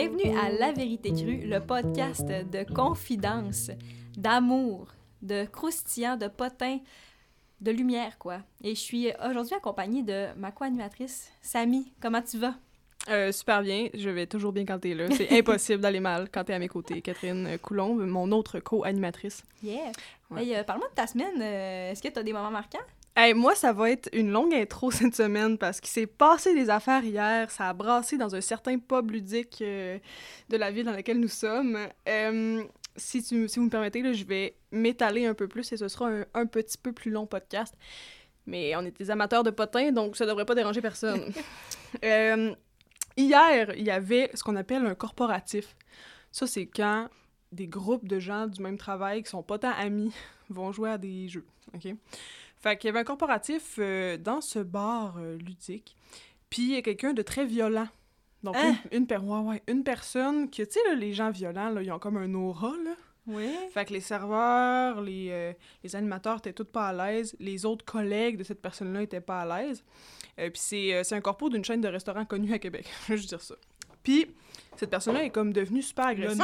[0.00, 3.72] Bienvenue à La Vérité Crue, le podcast de confidence,
[4.16, 4.86] d'amour,
[5.22, 6.78] de croustillant, de potin,
[7.60, 8.38] de lumière, quoi.
[8.62, 11.92] Et je suis aujourd'hui accompagnée de ma co-animatrice, Samy.
[12.00, 12.54] Comment tu vas?
[13.08, 15.06] Euh, super bien, je vais toujours bien quand t'es là.
[15.10, 17.02] C'est impossible d'aller mal quand t'es à mes côtés.
[17.02, 19.42] Catherine Coulombe, mon autre co-animatrice.
[19.64, 19.90] Yeah!
[20.36, 21.42] Hey, euh, parle-moi de ta semaine.
[21.42, 22.78] Euh, Est-ce que t'as des moments marquants?
[23.20, 26.70] Hey, moi, ça va être une longue intro cette semaine parce qu'il s'est passé des
[26.70, 27.50] affaires hier.
[27.50, 29.98] Ça a brassé dans un certain pub ludique euh,
[30.48, 31.76] de la ville dans laquelle nous sommes.
[32.08, 32.62] Euh,
[32.94, 35.88] si, tu, si vous me permettez, là, je vais m'étaler un peu plus et ce
[35.88, 37.74] sera un, un petit peu plus long podcast.
[38.46, 41.32] Mais on est des amateurs de potins, donc ça devrait pas déranger personne.
[42.04, 42.54] Euh,
[43.16, 45.74] hier, il y avait ce qu'on appelle un corporatif.
[46.30, 47.08] Ça, c'est quand
[47.50, 50.12] des groupes de gens du même travail qui sont pas tant amis
[50.50, 51.94] vont jouer à des jeux, OK?
[52.68, 55.96] Fait qu'il y avait un corporatif euh, dans ce bar euh, ludique,
[56.50, 57.88] puis il y a quelqu'un de très violent.
[58.42, 58.76] Donc, Hein?
[58.92, 61.90] une, une, per- ouais, ouais, une personne que, tu sais, les gens violents, là, ils
[61.90, 62.92] ont comme un aura, là.
[63.26, 63.50] Oui.
[63.74, 65.52] Fait que les serveurs, les, euh,
[65.84, 69.42] les animateurs étaient tous pas à l'aise, les autres collègues de cette personne-là étaient pas
[69.42, 69.84] à l'aise.
[70.38, 73.16] Euh, puis c'est euh, un corpo d'une chaîne de restaurants connue à Québec, je veux
[73.16, 73.54] juste dire ça.
[74.02, 74.26] Puis
[74.76, 76.42] cette personne-là est comme devenue super agressive.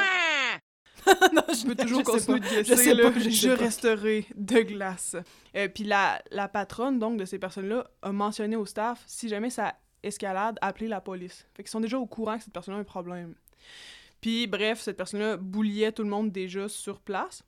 [1.33, 3.10] non, Je peux toujours continuer de guesser, Je sais là.
[3.10, 3.55] pas, je Je, sais pas.
[3.56, 5.16] resterai de glace.
[5.56, 9.50] Euh, puis la, la patronne, donc, de ces personnes-là, a mentionné au staff, si jamais
[9.50, 11.46] ça escalade, appelez la police.
[11.55, 13.34] Fait qu'ils sont déjà au courant que cette personne-là a un problème.
[14.20, 17.42] Puis, bref, cette personne-là bouliait tout le monde déjà sur place.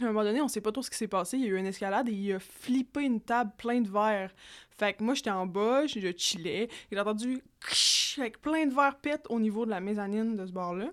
[0.00, 1.38] À un moment donné, on sait pas trop ce qui s'est passé.
[1.38, 4.30] Il y a eu une escalade et il a flippé une table pleine de verres.
[4.78, 6.68] Fait que moi, j'étais en bas, je chillais.
[6.92, 10.52] J'ai entendu ksh avec plein de verres pète au niveau de la mezzanine de ce
[10.52, 10.90] bar-là.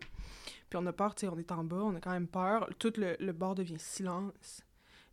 [0.74, 2.68] Puis on a peur, tu sais, on est en bas, on a quand même peur.
[2.80, 4.64] Tout le, bar devient silence.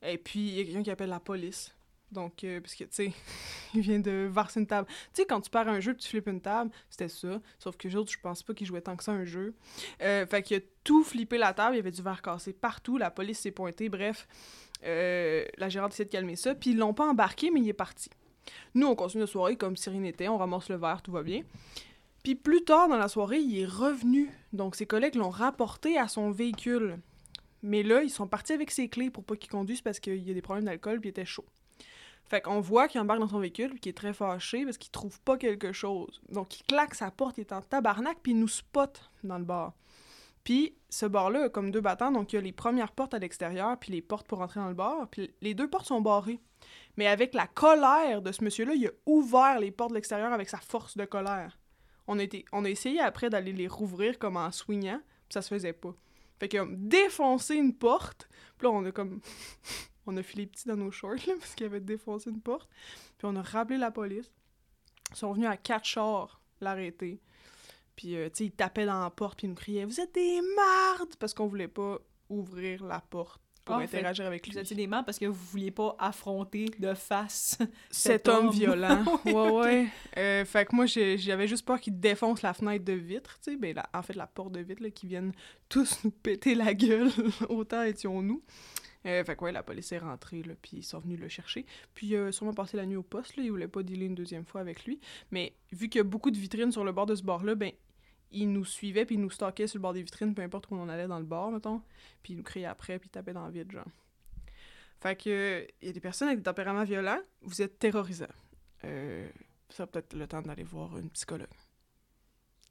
[0.00, 1.74] Et puis, il y a quelqu'un qui appelle la police.
[2.10, 3.12] Donc, euh, parce que, tu sais,
[3.74, 4.88] il vient de verser une table.
[4.88, 7.42] Tu sais, quand tu perds un jeu, tu flippes une table, c'était ça.
[7.58, 9.52] Sauf que autres, je pense pas qu'ils jouaient tant que ça un jeu.
[10.00, 12.96] Euh, fait qu'il a tout flippé la table, il y avait du verre cassé partout,
[12.96, 14.26] la police s'est pointée, bref.
[14.84, 17.74] Euh, la gérante essaie de calmer ça, puis ils l'ont pas embarqué, mais il est
[17.74, 18.08] parti.
[18.74, 21.22] Nous, on continue la soirée comme si rien n'était, on ramasse le verre, tout va
[21.22, 21.42] bien.
[22.22, 24.30] Puis plus tard dans la soirée, il est revenu.
[24.52, 26.98] Donc ses collègues l'ont rapporté à son véhicule.
[27.62, 30.30] Mais là, ils sont partis avec ses clés pour pas qu'il conduise parce qu'il y
[30.30, 31.46] a des problèmes d'alcool puis il était chaud.
[32.24, 34.90] Fait qu'on voit qu'il embarque dans son véhicule puis qu'il est très fâché parce qu'il
[34.90, 36.20] trouve pas quelque chose.
[36.28, 39.44] Donc il claque sa porte, il est en tabarnak puis il nous spot dans le
[39.44, 39.74] bar.
[40.44, 43.18] Puis ce bar-là a comme deux battants, donc il y a les premières portes à
[43.18, 45.08] l'extérieur puis les portes pour entrer dans le bar.
[45.10, 46.40] Puis les deux portes sont barrées.
[46.96, 50.48] Mais avec la colère de ce monsieur-là, il a ouvert les portes de l'extérieur avec
[50.48, 51.59] sa force de colère.
[52.10, 55.94] On a, essayé après d'aller les rouvrir comme en swingant, puis ça se faisait pas.
[56.38, 58.28] Fait qu'il a défoncé une porte,
[58.58, 59.20] puis là on a comme...
[60.06, 62.68] on a filé petit dans nos shorts, parce qu'il avait défoncé une porte.
[63.18, 64.30] Puis on a rappelé la police.
[65.10, 67.20] Ils sont venus à quatre chars l'arrêter.
[67.96, 70.14] Puis, euh, tu sais, ils tapaient dans la porte, puis ils nous criaient «Vous êtes
[70.14, 71.98] des mardes!» Parce qu'on voulait pas
[72.28, 73.42] ouvrir la porte
[73.72, 74.52] pour Ah, fait interagir avec lui.
[74.52, 77.58] Vous étiez des membres parce que vous vouliez pas affronter de face.
[77.90, 78.54] cet cet homme homme.
[78.54, 79.04] violent.
[79.24, 79.32] Oui.
[79.32, 79.86] ouais, ouais.
[80.16, 83.56] Euh, fait que moi, j'avais juste peur qu'il défonce la fenêtre de vitre, tu sais.
[83.56, 85.32] Ben, la- en fait, la porte de vitre, qu'ils viennent
[85.68, 87.10] tous nous péter la gueule.
[87.48, 88.42] Autant étions-nous.
[89.06, 91.64] Euh, fait que ouais, la police est rentrée, là, puis ils sont venus le chercher.
[91.94, 93.42] Puis a sûrement passé la nuit au poste, là.
[93.42, 95.00] Ils voulaient pas dealer une deuxième fois avec lui.
[95.30, 97.72] Mais vu qu'il y a beaucoup de vitrines sur le bord de ce bar-là, ben,
[98.32, 100.74] il nous suivait, puis il nous stalkait sur le bord des vitrines, peu importe où
[100.74, 101.82] on allait dans le bar, mettons.
[102.22, 103.84] Puis il nous criait après, puis il tapait dans le vide, genre.
[105.00, 108.26] Fait que, il y a des personnes avec des tempéraments violents, vous êtes terrorisants.
[108.84, 109.28] Euh,
[109.70, 111.48] ça peut-être le temps d'aller voir une psychologue.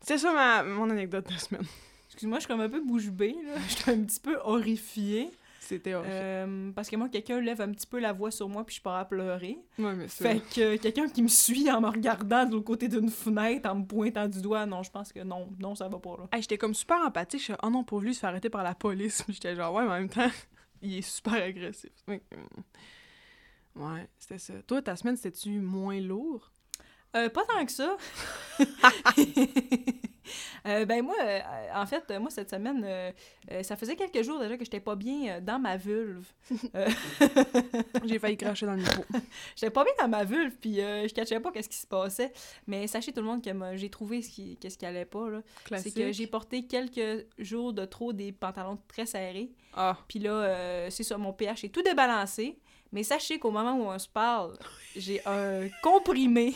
[0.02, 1.66] C'est ça ma, mon anecdote de la semaine.
[2.08, 3.60] Excuse-moi, je suis comme un peu bouche bée, là.
[3.68, 5.32] Je suis un petit peu horrifiée.
[5.70, 6.12] C'était horrible.
[6.12, 8.82] Euh, parce que moi, quelqu'un lève un petit peu la voix sur moi, puis je
[8.82, 9.60] pars à pleurer.
[9.78, 10.24] ouais, mais c'est...
[10.24, 13.70] Fait que euh, quelqu'un qui me suit en me regardant de l'autre côté d'une fenêtre,
[13.70, 16.28] en me pointant du doigt, non, je pense que non, non, ça va pas, là.
[16.32, 17.42] Hey, j'étais comme super empathique.
[17.42, 19.24] Je suis oh non, pour lui, il se fait arrêter par la police.
[19.30, 20.32] J'étais genre, ouais, mais en même temps,
[20.82, 21.92] il est super agressif.
[22.08, 22.20] Ouais,
[24.18, 24.54] c'était ça.
[24.66, 26.52] Toi, ta semaine, c'était-tu moins lourd?
[27.16, 27.96] Euh, pas tant que ça.
[30.66, 31.40] Euh, ben moi, euh,
[31.76, 33.12] en fait, moi cette semaine, euh,
[33.64, 36.28] ça faisait quelques jours déjà que j'étais pas bien dans ma vulve.
[38.06, 39.04] J'ai failli cracher dans le micro.
[39.56, 42.32] j'étais pas bien dans ma vulve, puis je cachais pas qu'est-ce qui se passait.
[42.68, 45.42] Mais sachez tout le monde que j'ai trouvé ce qui, qu'est-ce qui allait pas là.
[45.78, 49.52] C'est que j'ai porté quelques jours de trop des pantalons très serrés.
[49.74, 52.60] Ah, Puis là, c'est ça, mon pH est tout débalancé.
[52.92, 54.58] Mais sachez qu'au moment où on se parle,
[54.96, 56.56] j'ai un comprimé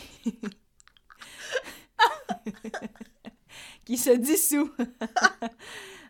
[3.84, 4.70] qui se dissout.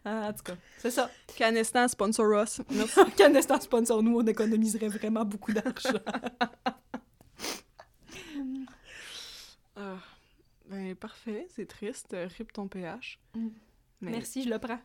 [0.07, 1.11] Ah, en tout cas, c'est ça.
[1.35, 2.61] Canestan sponsor us.
[3.35, 5.99] Instant sponsor nous, on économiserait vraiment beaucoup d'argent.
[9.77, 9.97] Ah,
[10.67, 12.15] ben, parfait, c'est triste.
[12.15, 13.19] Euh, Rip ton pH.
[13.35, 13.49] Mm.
[14.03, 14.79] Mais- Merci, je le prends.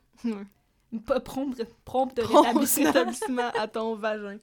[1.05, 1.53] Pas prompt,
[1.85, 2.85] prompt Prompt rétablissement.
[2.85, 4.37] rétablissement à ton vagin.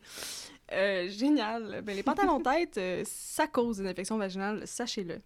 [0.73, 1.83] Euh, génial.
[1.83, 5.21] Ben, les pantalons tête, euh, ça cause des infections vaginales, sachez-le.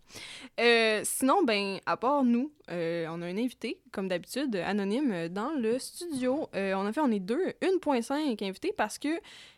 [0.60, 5.52] Euh, sinon, ben, à part nous, euh, on a un invité, comme d'habitude, anonyme, dans
[5.52, 6.48] le studio.
[6.52, 9.08] On a fait, on est deux, 1.5 invités parce que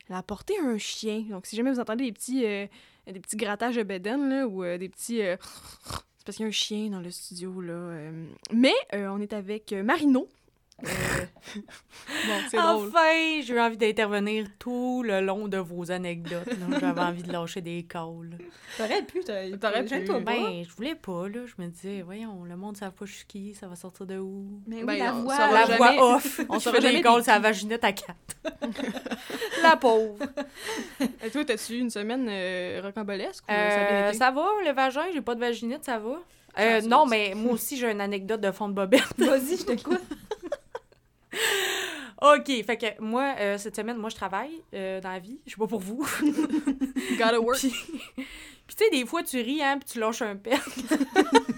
[0.09, 1.25] elle a apporté un chien.
[1.31, 4.89] Donc, si jamais vous entendez des petits, des petits grattages de bédaine, là, ou des
[4.89, 5.19] petits...
[5.19, 8.11] c'est parce qu'il y a un chien dans le studio, là.
[8.53, 10.29] Mais on est avec Marino.
[10.85, 11.25] Euh,
[12.27, 12.89] bon, c'est drôle.
[12.89, 16.49] Enfin, j'ai eu envie d'intervenir tout le long de vos anecdotes.
[16.81, 18.39] J'avais envie de lâcher des calls.
[18.77, 20.01] T'aurais pu, t'aurais pu.
[20.25, 21.41] Ben, je voulais pas, là.
[21.47, 24.07] Je me disais, voyons, le monde ne savent pas je suis qui, ça va sortir
[24.07, 24.61] de où?
[24.67, 25.39] Mais oui, Ben, la on voix.
[25.39, 26.41] La jamais- voix off.
[26.49, 28.37] on se jamais des calls la vaginette à quatre.
[29.63, 30.17] la pauvre.
[31.25, 34.19] Et toi, t'as-tu une semaine euh, rocambolesque ou ça Euh, été?
[34.19, 36.19] ça va, le vagin, j'ai pas de vaginite, ça va.
[36.59, 39.03] Euh, Ça, non, ça, mais moi aussi, j'ai une anecdote de fond de bobette.
[39.19, 40.01] Vas-y, je t'écoute.
[42.23, 45.41] OK, fait que moi, euh, cette semaine, moi, je travaille euh, dans la vie.
[45.45, 46.07] Je sais pas pour vous.
[47.19, 47.59] Gotta work.
[47.59, 47.71] Puis,
[48.15, 50.53] puis tu sais, des fois, tu ris, hein, puis tu lâches un pet.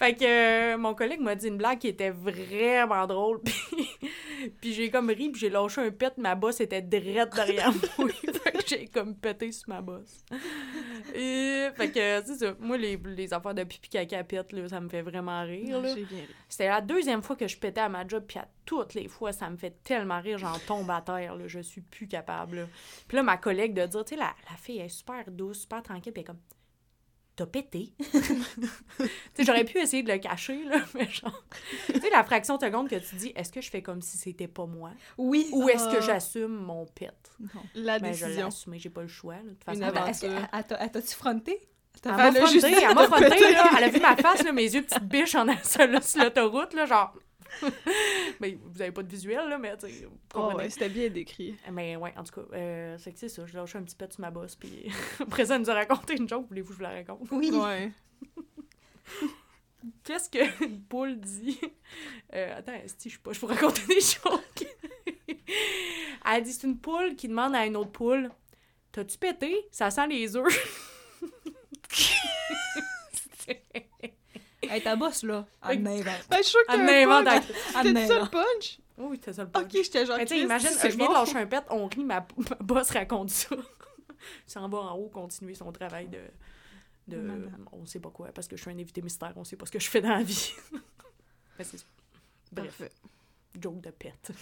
[0.00, 3.42] fait que euh, mon collègue m'a dit une blague qui était vraiment drôle,
[4.62, 8.08] puis, j'ai comme ri, puis j'ai lâché un pet, ma bosse était drette derrière moi.
[8.08, 10.24] fait que j'ai comme pété sur ma bosse.
[11.14, 14.80] Et, fait que, c'est ça, moi, les, les affaires de pipi caca pète, là, ça
[14.80, 15.82] me fait vraiment rire.
[16.48, 19.32] C'était la deuxième fois que je pétais à ma job, puis à toutes les fois,
[19.32, 22.56] ça me fait tellement rire, j'en tombe à terre, là, je suis plus capable.
[22.56, 22.66] là.
[23.06, 25.82] Puis là, ma collègue de dire, tu sais, la, la fille est super douce, super
[25.82, 26.40] tranquille, puis elle est comme,
[27.40, 27.92] t'as pété?
[29.34, 31.44] tu j'aurais pu essayer de le cacher, là, mais genre,
[31.86, 34.18] tu sais, la fraction de seconde que tu dis, est-ce que je fais comme si
[34.18, 34.90] c'était pas moi?
[35.18, 35.48] Oui.
[35.52, 36.00] Ou est-ce que Ah.
[36.06, 37.10] j'assume mon pet?
[37.74, 38.46] La Ben, je l'ai décision.
[38.48, 39.82] assumé, j'ai pas le choix, là, de toute façon.
[39.82, 40.06] aventure.
[40.08, 41.58] Est-ce que- elle- t'a-tu fronté?
[42.04, 43.70] Elle m'a a fronté, elle m'a de fronté, là.
[43.76, 46.86] Elle a vu ma face, là, mes yeux petites biches en sur sur l'autoroute, là,
[46.86, 47.12] genre.
[48.40, 51.56] mais vous avez pas de visuel, là, mais tu vous Oh, ouais, c'était bien décrit.
[51.72, 53.44] Mais ouais, en tout cas, euh, c'est que c'est ça.
[53.46, 56.16] Je lâche un petit peu sur ma bosse, puis après ça, elle nous a raconté
[56.16, 56.46] une joke.
[56.48, 57.28] Voulez-vous que je vous la raconte?
[57.30, 57.50] Oui.
[57.60, 57.92] Ouais.
[60.04, 61.58] Qu'est-ce que une poule dit?
[62.34, 64.68] Euh, attends, si je sais pas, je peux raconter des jokes.
[66.26, 68.30] elle dit c'est une poule qui demande à une autre poule
[68.92, 69.68] T'as-tu pété?
[69.70, 70.86] Ça sent les œufs.
[74.70, 76.04] Hey, ta bosse, là, elle m'invente.
[76.30, 77.42] Ben, je suis sûre que Elle t'as un m'invente.
[77.82, 78.78] C'était ça le punch?
[78.98, 79.64] Oui, c'était ça le punch.
[79.64, 80.16] Ok, j'étais genre.
[80.16, 83.30] Mais tu imagine, je viens de lâcher un pet, on rit, ma, ma boss raconte
[83.30, 83.56] ça.
[84.46, 86.20] S'en va en haut continuer son travail de.
[87.08, 89.66] de on sait pas quoi, parce que je suis un invité mystère, on sait pas
[89.66, 90.52] ce que je fais dans la vie.
[91.58, 91.84] Mais c'est ça.
[92.52, 92.92] Bref, Parfait.
[93.60, 94.32] joke de pet.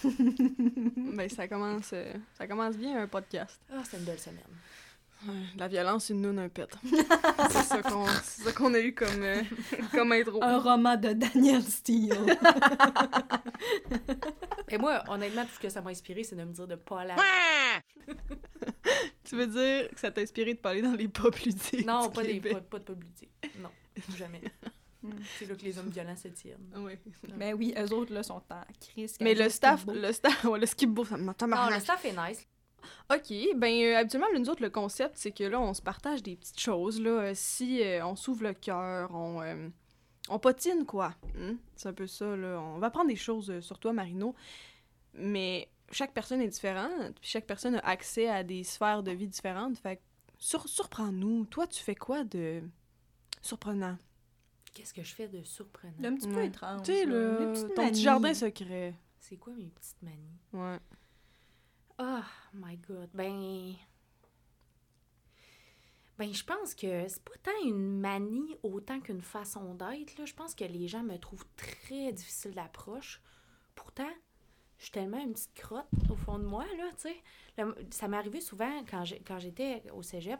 [0.97, 3.59] Ben, ça commence, euh, ça commence bien un podcast.
[3.71, 4.43] Ah, c'est une belle semaine.
[5.57, 6.69] La violence, une noune, un pet.
[6.83, 7.81] c'est ça
[8.53, 9.41] qu'on a eu comme, euh,
[9.91, 10.41] comme intro.
[10.43, 12.37] Un roman de Daniel Steele.
[14.69, 17.01] Et moi, honnêtement, tout ce que ça m'a inspiré, c'est de me dire de pas
[17.01, 18.13] aller à...
[19.23, 22.23] Tu veux dire que ça t'a inspiré de parler dans les pop ludiques Non, pas,
[22.23, 23.29] des, pas, pas de publicité.
[23.59, 23.69] Non,
[24.17, 24.41] jamais.
[25.37, 26.71] c'est là que les hommes violents se tiennent.
[26.77, 26.99] Ouais.
[27.37, 29.17] Mais oui, eux autres, là, sont en crise.
[29.21, 32.03] Mais le staff, le staff, ouais, le skip beau, ça me m'entend Non, le staff
[32.05, 32.47] est nice.
[33.13, 36.35] OK, ben euh, habituellement, nous autres, le concept, c'est que là, on se partage des
[36.35, 37.09] petites choses, là.
[37.09, 39.67] Euh, si euh, on s'ouvre le cœur, on, euh,
[40.29, 41.15] on potine, quoi.
[41.39, 41.55] Hein?
[41.75, 42.59] C'est un peu ça, là.
[42.61, 44.35] On va prendre des choses euh, sur toi, Marino,
[45.13, 49.27] mais chaque personne est différente, puis chaque personne a accès à des sphères de vie
[49.27, 49.77] différentes.
[49.77, 50.01] Fait que
[50.37, 51.45] sur- surprends-nous.
[51.45, 52.61] Toi, tu fais quoi de
[53.41, 53.97] surprenant?
[54.73, 55.93] Qu'est-ce que je fais de surprenant?
[56.03, 56.47] Un petit peu Ouais.
[56.47, 56.83] étrange.
[56.83, 58.93] Tu sais, là, le, ton petit jardin secret.
[59.19, 60.37] C'est quoi mes petites manies?
[60.53, 60.77] Ouais.
[61.99, 63.09] Oh my god.
[63.13, 63.75] Ben.
[66.17, 70.25] Ben, je pense que c'est pas tant une manie autant qu'une façon d'être.
[70.25, 73.21] Je pense que les gens me trouvent très difficile d'approche.
[73.75, 74.11] Pourtant,
[74.77, 77.21] je suis tellement une petite crotte au fond de moi, là, tu sais.
[77.91, 79.03] Ça m'est arrivé souvent quand
[79.39, 80.39] j'étais au cégep.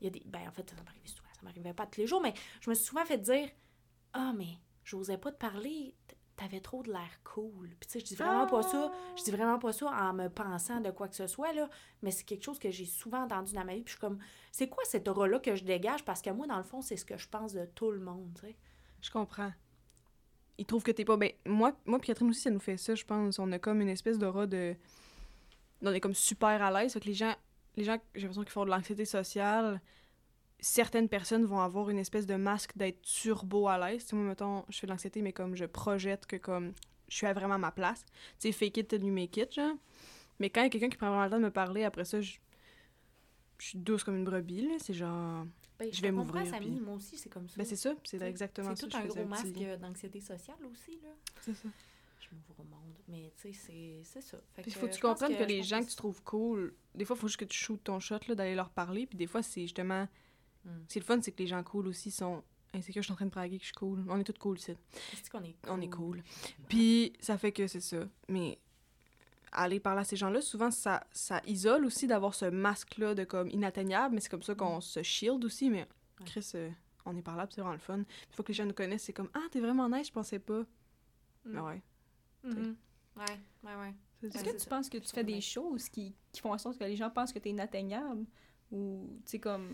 [0.00, 0.22] Il y a des.
[0.26, 1.28] Ben, en fait, ça m'arrivait souvent.
[1.34, 3.48] Ça m'arrivait pas tous les jours, mais je me suis souvent fait dire
[4.12, 5.94] Ah, mais j'osais pas te parler.
[6.36, 7.68] T'avais trop de l'air cool.
[7.78, 8.90] Puis, tu sais, je dis vraiment pas ça.
[9.16, 11.70] Je dis vraiment pas ça en me pensant de quoi que ce soit, là,
[12.02, 13.82] mais c'est quelque chose que j'ai souvent entendu dans ma vie.
[13.82, 14.18] Puis je suis comme,
[14.50, 16.04] c'est quoi cette aura-là que je dégage?
[16.04, 18.30] Parce que moi, dans le fond, c'est ce que je pense de tout le monde,
[18.34, 18.56] tu sais.
[19.00, 19.52] Je comprends.
[20.58, 21.16] Ils trouvent que t'es pas.
[21.16, 23.38] Ben, moi, moi puis Catherine aussi, ça nous fait ça, je pense.
[23.38, 24.74] On a comme une espèce d'aura de.
[25.82, 26.92] On est comme super à l'aise.
[26.94, 27.34] Fait que les gens,
[27.76, 29.80] les gens j'ai l'impression qu'ils font de l'anxiété sociale.
[30.66, 34.10] Certaines personnes vont avoir une espèce de masque d'être turbo à l'aise.
[34.14, 36.72] Moi, mettons, je fais de l'anxiété, mais comme je projette que comme
[37.08, 38.06] je suis à vraiment ma place.
[38.40, 39.76] Tu sais, fake it till you make it, genre.
[40.40, 42.06] Mais quand il y a quelqu'un qui prend vraiment le temps de me parler, après
[42.06, 42.38] ça, je,
[43.58, 44.76] je suis douce comme une brebis, là.
[44.78, 45.44] C'est genre...
[45.78, 47.56] Ben, Je vais m'ouvrir, puis- moi aussi, c'est comme ça.
[47.58, 48.76] Ben, c'est ça, c'est exactement ça.
[48.76, 51.10] C'est tout un gros masque d'anxiété sociale aussi, là.
[51.42, 51.68] C'est ça.
[52.20, 52.94] Je m'ouvre au monde.
[53.08, 54.38] Mais tu sais, c'est- ça.
[54.62, 57.20] Que, faut que tu comprennes que, les gens que tu trouves cool, des fois, il
[57.20, 59.06] faut juste que tu shootes ton shot, là, d'aller leur parler.
[59.06, 60.08] Puis des fois, c'est justement...
[60.64, 60.84] Hmm.
[60.88, 62.42] C'est le fun, c'est que les gens cool aussi sont
[62.72, 63.02] insécures.
[63.02, 64.04] Je suis en train de braguer que je suis cool.
[64.08, 64.72] On est tous cool ici.
[65.12, 66.22] Est-ce qu'on est On est cool?
[66.68, 67.98] Puis ça fait que c'est ça.
[68.28, 68.58] Mais
[69.52, 73.48] aller parler à ces gens-là, souvent, ça, ça isole aussi d'avoir ce masque-là de comme
[73.50, 75.70] inatteignable, mais c'est comme ça qu'on se shield aussi.
[75.70, 75.86] Mais
[76.20, 76.26] Ouais.
[76.26, 76.70] Chris, euh,
[77.06, 77.98] on est par là, puis c'est vraiment le fun.
[77.98, 80.38] Une fois que les gens nous connaissent, c'est comme Ah, t'es vraiment nice, je pensais
[80.38, 80.60] pas.
[80.60, 80.66] Mm.
[81.44, 81.82] Mais ouais.
[82.44, 82.76] Mhm.
[83.16, 83.24] Ouais,
[83.64, 83.94] ouais, ouais.
[84.20, 84.70] c'est Est-ce que c'est tu ça.
[84.70, 87.32] penses que tu fais des choses qui, qui font en sorte que les gens pensent
[87.32, 88.24] que t'es inatteignable?
[88.72, 89.68] Ou, tu sais, comme...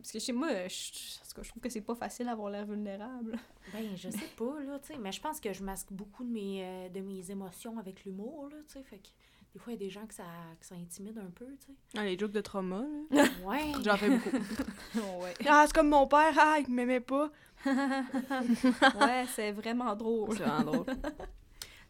[0.00, 2.50] Parce que chez moi, je, en tout cas, je trouve que c'est pas facile d'avoir
[2.50, 3.38] l'air vulnérable.
[3.72, 6.30] Ben, je sais pas, là, tu sais, mais je pense que je masque beaucoup de
[6.30, 9.08] mes, euh, de mes émotions avec l'humour, là, tu sais, fait que
[9.52, 10.24] des fois, il y a des gens que ça,
[10.60, 13.24] que ça intimide un peu, tu Ah, les jokes de trauma, là.
[13.26, 13.30] sais.
[13.44, 13.72] Ouais.
[13.84, 14.30] J'en fais beaucoup.
[15.22, 15.34] ouais.
[15.46, 17.30] ah, c'est comme mon père, ah, il m'aimait pas.
[17.66, 20.36] ouais, c'est vraiment drôle.
[20.36, 20.86] C'est vraiment drôle.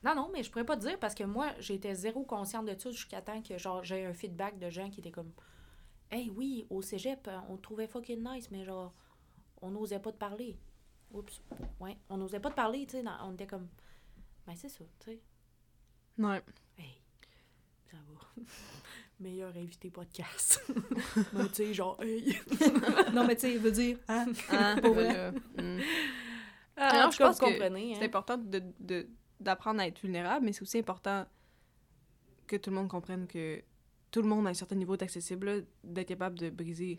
[0.02, 2.78] Non, non, mais je pourrais pas te dire parce que moi, j'étais zéro consciente de
[2.78, 5.30] ça jusqu'à temps que, genre, j'ai un feedback de gens qui étaient comme
[6.10, 8.92] Hey, oui, au cégep, euh, on te trouvait fucking nice, mais genre,
[9.62, 10.58] on n'osait pas te parler.
[11.12, 11.40] Oups.
[11.80, 13.68] Ouais, on n'osait pas te parler, tu sais, on était comme
[14.46, 15.20] Ben, c'est ça, tu sais.
[16.18, 16.42] Ouais.
[16.78, 17.00] Hey,
[17.90, 18.42] ça va.
[19.20, 20.62] Meilleur invité podcast.
[21.14, 22.38] tu sais, genre, hey.
[23.12, 23.98] non, mais tu sais, il veut dire...
[24.08, 24.26] Hein?
[24.50, 25.32] Ah, Pour vrai.
[25.32, 25.80] mm.
[26.76, 28.06] Alors, je pense vous que comprenez, C'est hein.
[28.06, 31.26] important de, de- d'apprendre à être vulnérable, mais c'est aussi important
[32.46, 33.62] que tout le monde comprenne que
[34.10, 36.98] tout le monde à un certain niveau est accessible, là, d'être capable de briser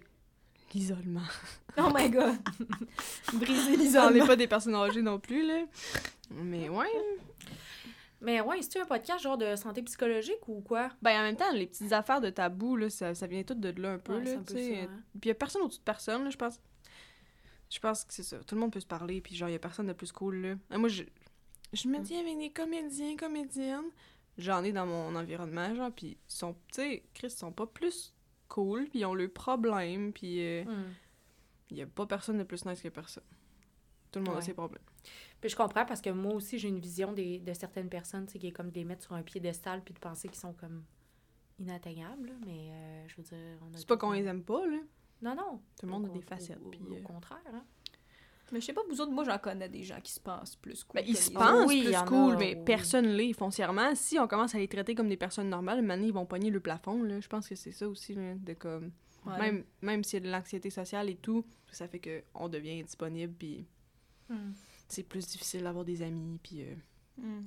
[0.73, 1.21] l'isolement.
[1.77, 2.35] Oh my god!
[3.33, 4.25] Briser On n'est l'isolement.
[4.27, 5.63] pas des personnes âgées non plus, là.
[6.31, 6.85] Mais ouais.
[8.19, 10.89] Mais ouais, c'est-tu un podcast genre de santé psychologique ou quoi?
[11.01, 13.81] Ben, en même temps, les petites affaires de tabou, là, ça, ça vient tout de
[13.81, 14.75] là un peu, Ouais, là, un peu tu sais.
[14.75, 14.99] ça, hein.
[15.13, 16.59] Puis il y a personne au-dessus de personne, là, je pense.
[17.69, 18.37] Je pense que c'est ça.
[18.43, 20.35] Tout le monde peut se parler, puis genre, il y a personne de plus cool,
[20.41, 20.55] là.
[20.69, 21.03] Ah, Moi, je,
[21.73, 22.01] je me Mm.
[22.03, 23.89] dis avec des comédiens, comédiennes.
[24.37, 27.67] J'en ai dans mon environnement, genre, puis ils sont, tu sais, Chris, ils sont pas
[27.67, 28.13] plus
[28.47, 30.93] cool, puis ils ont leurs problèmes, puis euh, Hmm.
[31.69, 33.23] il y a pas personne de plus nice que personne.
[34.11, 34.83] Tout le monde a ses problèmes.
[35.39, 38.33] Puis je comprends parce que moi aussi, j'ai une vision des, de certaines personnes, tu
[38.33, 40.53] sais, qui est comme de les mettre sur un piédestal puis de penser qu'ils sont
[40.53, 40.83] comme
[41.59, 43.57] inatteignables, là, mais euh, je veux dire...
[43.61, 44.77] on a C'est pas qu'on les aime pas, là.
[45.21, 45.61] Non, non.
[45.79, 46.81] Tout le monde a Au- des au- facettes, Au, puis...
[46.89, 47.63] au euh, contraire, hein.
[48.51, 50.83] Mais je sais pas, vous autres, moi, j'en connais des gens qui se pensent plus
[50.83, 51.67] cool Ben, ils se pensent.
[51.67, 52.63] Oui, il y plus en a, cool, mais oui.
[52.65, 53.95] personne l'est foncièrement.
[53.95, 56.59] Si on commence à les traiter comme des personnes normales, maintenant ils vont pogner le
[56.59, 57.01] plafond.
[57.03, 57.19] Là.
[57.21, 58.91] Je pense que c'est ça aussi, là, de comme...
[59.25, 59.37] Ouais.
[59.37, 62.81] Même, même s'il y a de l'anxiété sociale et tout, ça fait que on devient
[62.83, 63.65] disponible, puis
[64.29, 64.53] Hmm.
[64.87, 66.73] c'est plus difficile d'avoir des amis, puis euh,
[67.17, 67.43] Hmm.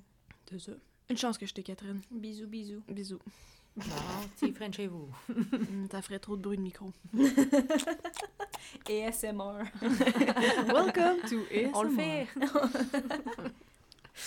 [0.50, 0.72] c'est ça.
[1.10, 2.00] Une chance que je t'ai, Catherine.
[2.10, 2.82] Bisous, bisous.
[2.88, 3.18] Bisous.
[3.76, 3.84] Bon,
[4.38, 5.08] tu sais, Frenchez-vous.
[5.30, 6.92] Hum, ça ferait trop de bruit de micro.
[8.88, 9.64] Et SMR.
[10.68, 11.36] Welcome to
[11.74, 11.96] On le ASMR.
[11.96, 12.28] fait.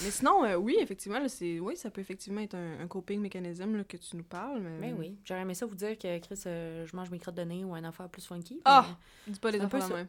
[0.04, 1.60] Mais sinon, euh, oui, effectivement, là, c'est...
[1.62, 4.70] Oui, ça peut effectivement être un, un coping mécanisme là, que tu nous parles, mais...
[4.80, 5.18] Mais Ben oui.
[5.24, 7.74] J'aurais aimé ça vous dire que, Chris, euh, je mange mes crottes de nez ou
[7.74, 8.60] un affaire plus funky.
[8.66, 8.86] Ah!
[9.26, 9.94] mais- Dis pas les affaires ça.
[9.96, 10.08] même.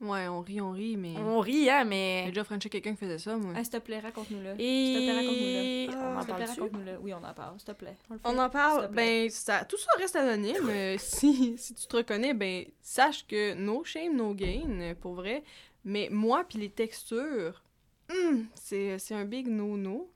[0.00, 1.14] Ouais, on rit, on rit, mais...
[1.16, 2.24] On rit, hein, J'ai mais...
[2.26, 3.54] déjà frenché quelqu'un qui faisait ça, moi.
[3.56, 4.54] Ah, s'il te plaît, raconte-nous-le.
[4.60, 4.86] Et...
[4.86, 5.96] S'il te plaît, raconte-nous-le.
[5.96, 6.60] On Ah, en S'il te plaît, parle-tu?
[6.60, 6.98] raconte-nous-le.
[7.00, 7.96] Oui, on en parle, s'il te plaît.
[8.10, 8.28] On, le fait.
[8.28, 10.68] On en parle, ben, ça, tout ça reste anonyme.
[10.68, 15.14] Euh, si, si tu te reconnais, ben, sache que no shame, no gain, euh, pour
[15.14, 15.42] vrai.
[15.84, 17.62] Mais moi, puis les textures,
[18.10, 20.10] hum, c'est c'est un big no-no.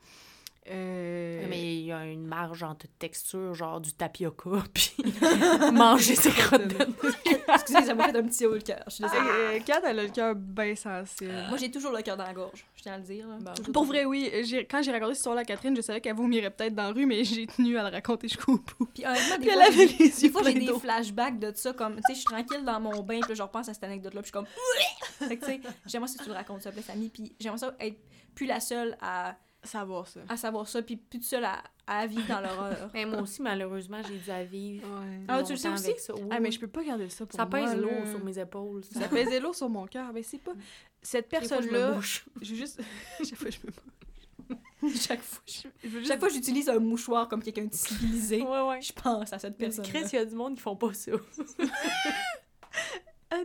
[0.70, 4.94] Euh, Mais il y a une marge entre texture, genre du tapioca, puis
[5.72, 6.62] manger ses crottes.
[7.54, 8.82] Excusez, ça m'a fait un petit haut le cœur.
[8.86, 9.20] Je suis désolée.
[9.28, 11.32] euh, Kat, elle a le cœur bien sensible.
[11.48, 13.26] Moi, j'ai toujours le cœur dans la gorge, je tiens à le dire.
[13.40, 13.72] Bon.
[13.72, 14.30] Pour vrai, oui.
[14.44, 16.92] j'ai- Quand j'ai raconté cette histoire-là à Catherine, je savais qu'elle vomirait peut-être dans la
[16.92, 18.86] rue, mais j'ai tenu à le raconter jusqu'au bout.
[18.94, 22.02] Puis honnêtement, des Puis elle fois, j'ai- des fois, des flashbacks de ça, comme, tu
[22.06, 24.30] sais, je suis tranquille dans mon bain, puis là, je repense à cette anecdote-là, puis
[24.32, 24.46] je suis
[25.20, 25.26] comme...
[25.28, 27.32] fait que, tu sais, j'aimerais ça que tu le racontes, s'il te plaît, Samy, puis
[27.40, 27.96] j'aimerais ça être
[28.34, 30.20] plus la seule à, Savoir ça.
[30.28, 32.90] à savoir ça, puis plus seule à, à vivre dans l'horreur.
[32.94, 35.20] Mais moi aussi, malheureusement, j'ai dû à vivre Ouais.
[35.28, 35.92] Ah, tu le sais aussi?
[35.98, 36.14] ça.
[36.14, 37.76] Oui, Ah, mais je peux pas garder ça pour Ça moi, pèse là.
[37.76, 38.82] lourd sur mes épaules.
[38.84, 39.00] Ça.
[39.00, 40.10] Ça pèse lourd sur mon cœur.
[40.14, 40.52] Mais c'est pas...
[41.02, 41.90] Cette personne-là...
[41.90, 42.00] veux
[42.42, 42.80] juste...
[43.18, 43.72] Chaque fois, je me...
[44.96, 46.10] Chaque fois, je- Je veux juste...
[46.10, 48.40] chaque fois, j'utilise un mouchoir comme quelqu'un de civilisé.
[48.42, 48.80] Ouais, ouais.
[48.80, 49.84] Je pense à cette personne.
[49.84, 51.12] Chris, il y a du monde qui font pas ça.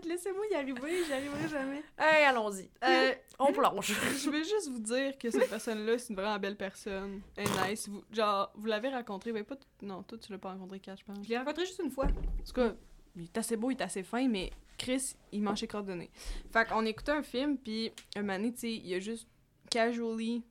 [0.03, 1.83] Laissez-moi y arriver, j'y arriverai jamais.
[1.97, 2.69] Hey, allons-y.
[2.83, 3.87] Euh, On plonge.
[4.23, 7.21] je veux juste vous dire que cette personne-là, c'est une vraiment belle personne.
[7.37, 7.87] Elle est nice.
[7.89, 9.55] Vous, genre, vous l'avez rencontré, ben pas...
[9.55, 11.17] t- Non, toi, tu l'as pas rencontré, Kat, je pense.
[11.23, 12.05] Je l'ai rencontré juste une fois.
[12.05, 12.73] En tout cas,
[13.15, 15.93] il est assez beau, il est assez fin, mais Chris, il mange ses crottes de
[15.93, 16.09] nez.
[16.51, 19.27] Fait qu'on écoutait un film, puis un moment donné, tu sais, il a juste
[19.69, 20.43] casually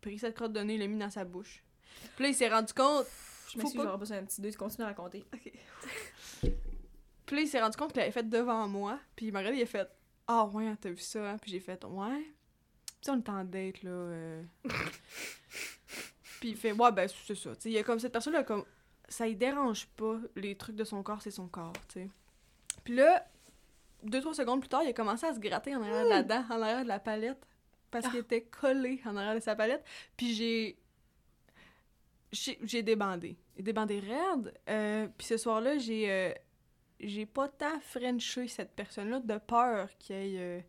[0.00, 1.62] pris cette crotte de nez, il l'a mis dans sa bouche.
[2.16, 3.06] Puis là, il s'est rendu compte
[3.48, 5.24] Je Faut m'excuse, pas- j'aurais besoin d'un petit deux, continue à raconter.
[7.26, 8.98] Puis là, il s'est rendu compte qu'il l'avait fait devant moi.
[9.16, 9.88] Puis il m'a regardé, il a fait
[10.26, 11.30] Ah, ouais, t'as vu ça?
[11.32, 11.36] hein?
[11.40, 12.22] Puis j'ai fait Ouais.
[13.00, 13.90] Puis on est en date, là.
[13.90, 14.42] euh.
[16.40, 17.50] Puis il fait Ouais, ben, c'est ça.
[17.64, 18.64] Il y a comme cette personne-là, comme.
[19.08, 20.18] Ça y dérange pas.
[20.36, 22.10] Les trucs de son corps, c'est son corps, tu sais.
[22.84, 23.26] Puis là,
[24.02, 26.22] deux, trois secondes plus tard, il a commencé à se gratter en arrière de la
[26.22, 27.46] dent, en arrière de la palette.
[27.90, 29.84] Parce qu'il était collé en arrière de sa palette.
[30.16, 30.78] Puis j'ai.
[32.32, 33.36] J'ai j'ai débandé.
[33.56, 34.52] J'ai débandé raide.
[34.68, 36.10] Euh, puis ce soir-là, j'ai.
[36.10, 36.32] euh,
[37.00, 40.60] j'ai pas tant frenché cette personne-là de peur qu'il y ait, euh,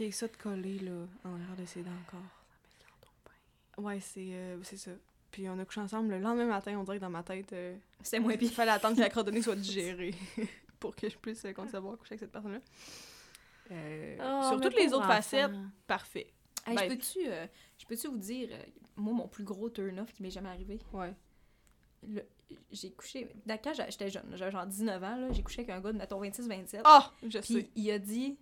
[0.00, 3.84] y ait ça de collé là, en arrière de ses dents encore.
[3.84, 4.92] Ouais, c'est euh, c'est ça.
[5.30, 7.76] Puis on a couché ensemble le lendemain matin, on dirait que dans ma tête, euh,
[8.02, 8.52] C'était moins il pire.
[8.52, 10.14] fallait attendre que la nez soit digérée
[10.80, 12.60] pour que je puisse euh, concevoir coucher avec cette personne-là.
[13.72, 15.08] Euh, Oh, sur toutes les autres enfant.
[15.14, 15.50] facettes,
[15.86, 16.32] parfait.
[16.66, 17.46] Hey, Ben- je peux-tu euh,
[17.78, 18.48] je peux-tu vous dire,
[18.96, 21.12] moi, mon plus gros turn-off qui m'est jamais arrivé, Ouais.
[22.70, 25.92] J'ai couché, quand j'étais jeune, j'avais genre 19 ans, là, j'ai couché avec un gars
[25.92, 27.70] de, mettons, 26-27, Ah, je puis sais.
[27.74, 28.38] il a dit,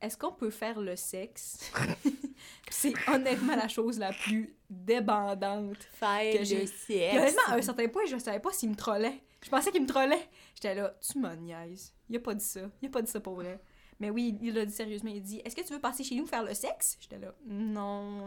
[0.00, 1.70] est-ce qu'on peut faire le sexe?
[2.70, 5.76] C'est honnêtement la chose la plus débandante.
[5.92, 7.16] Faire Que j'ai- le sexe.
[7.16, 9.20] honnêtement, à un certain point, je savais pas s'il me trollait.
[9.42, 10.28] Je pensais qu'il me trollait.
[10.54, 11.92] J'étais là, tu me niaises.
[12.08, 12.60] Il a pas dit ça.
[12.82, 13.60] Il a pas dit ça pour vrai.
[14.00, 15.10] Mais oui, il l'a dit sérieusement.
[15.14, 16.96] Il dit, est-ce que tu veux passer chez nous faire le sexe?
[17.00, 18.26] J'étais là, non,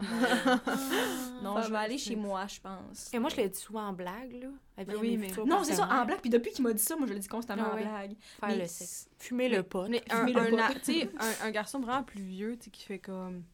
[1.42, 3.12] non, je vais le aller chez moi, je pense.
[3.12, 4.48] Et moi, je l'ai dit souvent en blague, là.
[4.76, 6.20] avec Oui, mais- Non, c'est ça, en blague.
[6.20, 8.16] Puis depuis qu'il m'a dit ça, moi, je le dis constamment Ah en blague.
[8.40, 9.08] Faire Mais le sexe.
[9.18, 9.86] Fumer le pot.
[9.88, 10.58] Mais un, Fumer le
[11.44, 13.44] un, garçon vraiment plus vieux, tu sais, qui fait comme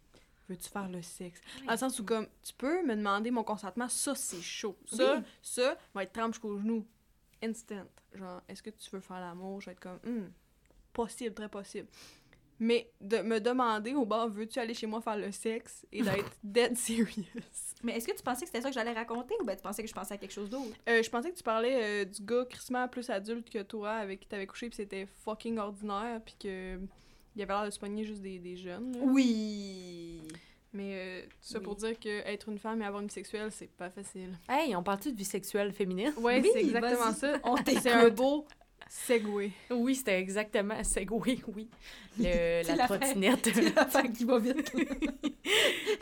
[0.49, 1.41] veux-tu faire le sexe?
[1.67, 4.77] Dans le sens où comme tu peux me demander mon consentement, ça c'est chaud.
[4.87, 5.23] Ça, Oui.
[5.43, 6.87] ça va être trempe jusqu'au genou.
[7.43, 7.85] Instant.
[8.15, 9.61] Genre, est-ce que tu veux faire l'amour?
[9.61, 10.29] Je vais être comme Hmm,
[10.95, 11.89] possible, très possible.
[12.61, 16.31] Mais de me demander au bar veux-tu aller chez moi faire le sexe et d'être
[16.45, 17.25] dead serious?
[17.83, 19.83] Mais est-ce que tu pensais que c'était ça que j'allais raconter ou ben tu pensais
[19.83, 20.71] que je pensais à quelque chose d'autre?
[20.89, 24.21] Euh, je pensais que tu parlais euh, du gars crissement plus adulte que toi avec
[24.21, 26.79] qui t'avais couché puis c'était fucking ordinaire puis que
[27.37, 28.93] il avait l'air de se pogner juste des, des jeunes.
[28.93, 29.01] là.
[29.03, 30.23] Oui.
[30.73, 31.65] Mais euh, ça Oui.
[31.65, 34.39] pour dire que être une femme et avoir une vie sexuelle, c'est pas facile.
[34.49, 36.13] Hey, on parle-tu de vie sexuelle féminine?
[36.19, 37.35] Ouais, Oui, c'est exactement ça.
[37.43, 38.47] On C'est un beau
[39.07, 39.51] segway.
[39.71, 40.77] Oui, c'était exactement.
[40.83, 41.07] C'est
[41.55, 41.69] oui.
[42.19, 43.01] Le, la l'affaire.
[43.01, 43.51] trottinette.
[43.53, 44.73] C'est l'affaire qui va vite.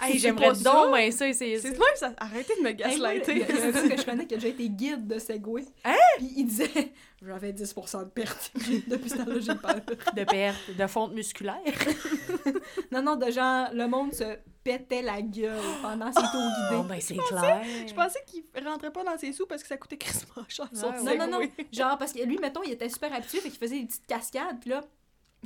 [0.02, 1.68] hey, j'aimerais donc ben ça essayer ça.
[1.96, 2.12] Ça.
[2.18, 3.32] Arrêtez de me Hey, moi, gaslighter.
[3.32, 5.18] a il y a un gars que je connais qui a déjà été guide de
[5.18, 5.64] Segway.
[5.84, 5.94] Hein?
[6.18, 6.92] Puis il disait
[7.24, 8.50] J'avais 10% de perte.
[8.88, 9.76] Depuis ce temps-là, j'ai peur.
[10.16, 11.56] De perte, de fonte musculaire.
[12.90, 16.30] Non, non, de genre, le monde se pétait la gueule pendant ses tours
[16.70, 16.88] Bon, guidés.
[16.88, 17.62] ben c'est clair.
[17.86, 20.68] Je pensais qu'il rentrait pas dans ses sous parce que ça coûtait crissement cher.
[20.72, 21.48] Ouais, Non, non, non.
[21.72, 24.60] Genre, parce que lui, mettons, il était super habitué, fait qu'il faisait des petites cascades,
[24.60, 24.82] puis là,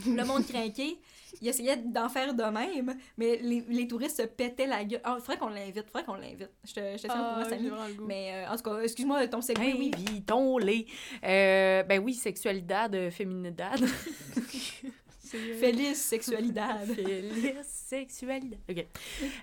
[0.07, 0.99] le monde craquait.
[1.41, 5.01] Il essayait d'en faire de même, mais les, les touristes se pétaient la gueule.
[5.05, 6.51] Ah, faudrait qu'on l'invite, faudrait qu'on l'invite.
[6.65, 8.07] Je te, je Ah, le goût.
[8.07, 9.91] Mais euh, en tout cas, excuse-moi, ton segway, oui.
[9.95, 10.87] Invitons les.
[11.25, 13.83] Euh, ben oui, sexualidad, féminidad.
[13.83, 13.87] Euh,
[15.59, 16.87] Félix sexualidad.
[16.95, 18.61] Félix sexualidad.
[18.71, 18.87] OK.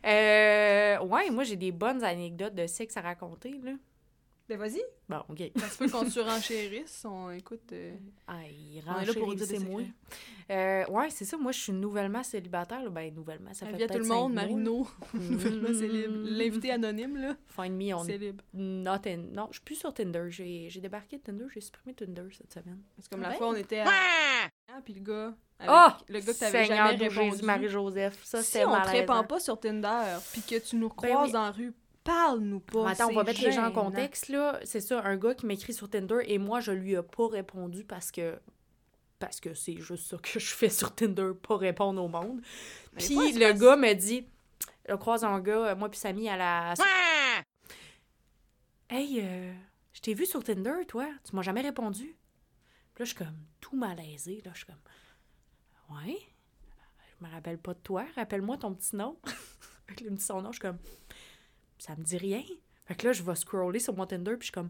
[0.06, 3.74] Euh, ouais, moi, j'ai des bonnes anecdotes de sexe à raconter, là.
[4.50, 4.82] Ben vas-y.
[5.08, 5.42] Bon, OK.
[5.56, 7.06] Ça se peut qu'on se renchérisse.
[7.06, 7.72] On écoute.
[7.72, 7.96] euh,
[8.28, 9.82] Ah, il on est là pour dire des c'est moi.
[10.52, 11.38] Euh, ouais, c'est ça.
[11.38, 12.84] Moi, je suis nouvellement célibataire.
[12.84, 12.90] là.
[12.90, 14.48] Ben, nouvellement, ça fait à tout peut-être le monde, cinq mois, là.
[14.48, 14.88] Marino.
[15.14, 15.74] Nouvellement Mm.
[15.74, 16.12] célib.
[16.26, 17.36] L'invité anonyme, là.
[17.48, 18.44] Find me on libre.
[18.54, 19.18] not in...
[19.32, 20.26] Non, je suis plus sur Tinder.
[20.30, 21.46] J'ai j'ai débarqué de Tinder.
[21.54, 22.82] J'ai supprimé Tinder cette semaine.
[23.00, 23.38] C'est comme la Ben.
[23.38, 23.88] fois, on était à.
[23.90, 25.34] Ah, puis le gars.
[25.60, 26.04] avec- Oh!
[26.10, 27.30] Le gars que t'avais Seigneur jamais de répondu.
[27.32, 28.20] Jésus, Marie-Joseph.
[28.26, 28.92] Ça, si c'était on malaisant.
[28.92, 31.34] répond pas sur Tinder, puis que tu nous Ben croises oui.
[31.34, 31.74] la rue,
[32.04, 32.86] parle-nous pas.
[32.86, 34.60] Mais Attends, on va mettre les gens en contexte, là.
[34.64, 37.84] C'est ça, un gars qui m'écrit sur Tinder et moi, je lui ai pas répondu
[37.84, 38.40] parce que...
[39.20, 42.42] Parce que c'est juste ça que je fais sur Tinder, pas répondre au monde.
[42.94, 44.28] Mais Puis le gars me dit...
[44.88, 46.74] Je croise un gars, euh, moi puis Samy, à la...
[48.90, 49.54] Hey, euh,
[49.94, 51.08] je t'ai vu sur Tinder, toi?
[51.24, 52.18] Tu m'as jamais répondu?
[52.94, 54.42] Puis là, je suis comme tout malaisée.
[54.46, 55.96] Là, je suis comme...
[55.96, 56.18] Ouais?
[57.20, 58.06] Je me rappelle pas de toi.
[58.16, 59.18] Rappelle-moi ton petit nom.
[60.00, 60.52] Il me dit son nom.
[60.52, 60.78] Je suis comme...
[61.86, 62.44] Ça me dit rien.
[62.86, 64.70] Fait que là, je vais scroller sur mon Tinder, puis je suis comme...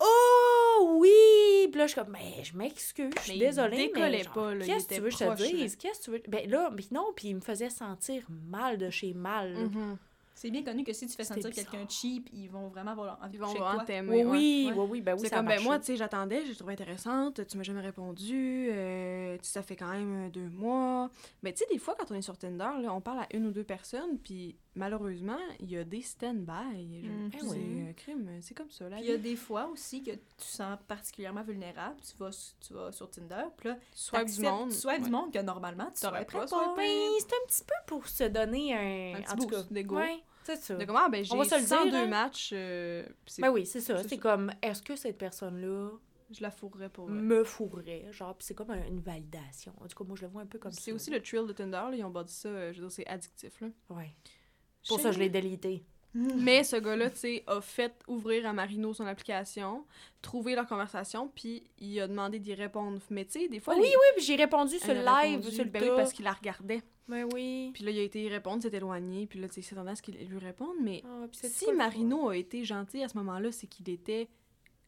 [0.00, 1.68] Oh oui!
[1.70, 4.52] Puis là, je suis comme, mais je m'excuse, je suis il désolée, mais genre, pas,
[4.52, 5.76] là, qu'est-ce que tu veux que je te dise?
[5.76, 6.22] Qu'est-ce que tu veux?
[6.26, 9.54] Ben là, mais non, puis il me faisait sentir mal de chez mal.
[9.54, 9.96] Mhm.
[10.34, 13.36] C'est bien connu que si tu fais sentir quelqu'un cheap, ils vont vraiment avoir envie
[13.36, 13.84] Ils de toi.
[13.86, 14.24] t'aimer.
[14.24, 14.72] Oui, ouais.
[14.72, 16.72] oui, oui, oui, ben oui, c'est ça comme, ben moi, tu sais, j'attendais, j'ai trouvé
[16.72, 21.10] intéressante, tu m'as jamais répondu, euh, ça fait quand même euh, deux mois.
[21.42, 23.46] Mais tu sais, des fois, quand on est sur Tinder, là, on parle à une
[23.46, 27.02] ou deux personnes, puis malheureusement, il y a des stand-by.
[27.02, 27.30] Je- Mhm.
[27.32, 27.84] C'est oui.
[27.88, 31.42] euh, crime, c'est comme ça, il y a des fois aussi que tu sens particulièrement
[31.42, 32.30] vulnérable, tu vas,
[32.66, 34.70] tu vas sur Tinder, puis là, Swipe du monde.
[34.70, 35.00] Tu swipes ouais.
[35.00, 36.74] du monde que normalement tu T'aurais swiperais pas pas.
[36.76, 39.18] Ben, c'est un petit peu pour se donner un...
[39.18, 39.96] Un petit en tout cas, boost d'ego.
[39.96, 40.22] ouais.
[40.44, 40.74] C'est ça.
[40.76, 42.06] Ah, ben, On va j'ai se le dire, 102 hein.
[42.08, 42.50] matchs.
[42.52, 43.06] euh,
[43.38, 44.02] Ben oui, c'est ça.
[44.02, 45.90] c'est comme, est-ce que cette personne-là
[46.32, 47.14] Je la fourrerais pour vrai.
[47.14, 48.08] me fourrait?
[48.10, 49.72] Genre, puis c'est comme un- une validation.
[49.80, 50.80] En tout cas, moi, je le vois un peu comme ça.
[50.80, 52.92] C'est aussi le thrill de Tinder, là, ils ont bâti ça, euh, je veux dire,
[52.92, 53.68] c'est addictif, là.
[53.90, 54.12] Ouais.
[54.88, 55.84] Pour ça, je l'ai délité.
[56.14, 59.86] Mais ce gars-là, tu sais, a fait ouvrir à Marino son application,
[60.20, 63.00] trouver leur conversation, puis il a demandé d'y répondre.
[63.08, 65.36] Mais tu sais, des fois, Oui, les- oui, puis j'ai répondu sur le a live,
[65.38, 66.82] répondu, sur le ben oui, parce qu'il la regardait.
[67.08, 67.70] Ben oui.
[67.72, 69.92] Puis là, il a été y répondre, s'est éloigné, puis là, tu sais, il s'attendait
[69.92, 73.50] à ce qu'il lui réponde, mais Ah, si Marino a été gentil à ce moment-là,
[73.50, 74.28] c'est qu'il était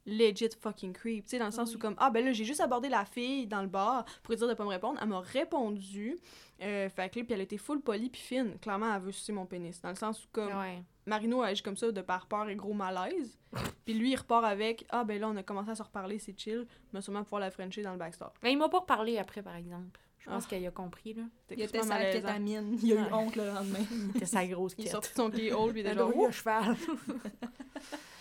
[0.07, 1.77] legit fucking creep, tu sais, dans le sens Oui.
[1.77, 4.39] où comme, ah ben là, j'ai juste abordé la fille dans le bar pour lui
[4.39, 6.19] dire de pas me répondre, elle m'a répondu,
[6.63, 9.33] euh, fait que là, puis elle était full polie puis fine, clairement, elle veut sucer
[9.33, 10.53] mon pénis, dans le sens où comme.
[10.59, 10.83] Ouais.
[11.07, 13.39] Marino agit comme ça de par peur et gros malaise,
[13.85, 16.39] puis lui, il repart avec, ah ben là, on a commencé à se reparler, c'est
[16.39, 18.33] chill, mais sûrement pouvoir la frencher dans le backstore.
[18.43, 20.01] Mais il m'a pas reparlé après, par exemple.
[20.19, 20.49] Je pense Ah.
[20.49, 21.23] qu'il a compris, là.
[21.47, 22.79] C'était Il était sa kétamine.
[22.83, 23.85] Il a eu honte le lendemain.
[24.15, 24.93] Il était sa grosse Il quête.
[24.93, 26.77] sortit de son keyhole, puis il était Un genre, cheval.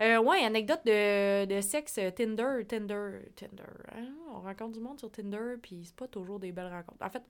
[0.00, 3.64] Euh, ouais, anecdote de, de sexe euh, Tinder, Tinder, Tinder.
[3.96, 4.08] hein?
[4.32, 7.04] On rencontre du monde sur Tinder, puis c'est pas toujours des belles rencontres.
[7.04, 7.22] En fait,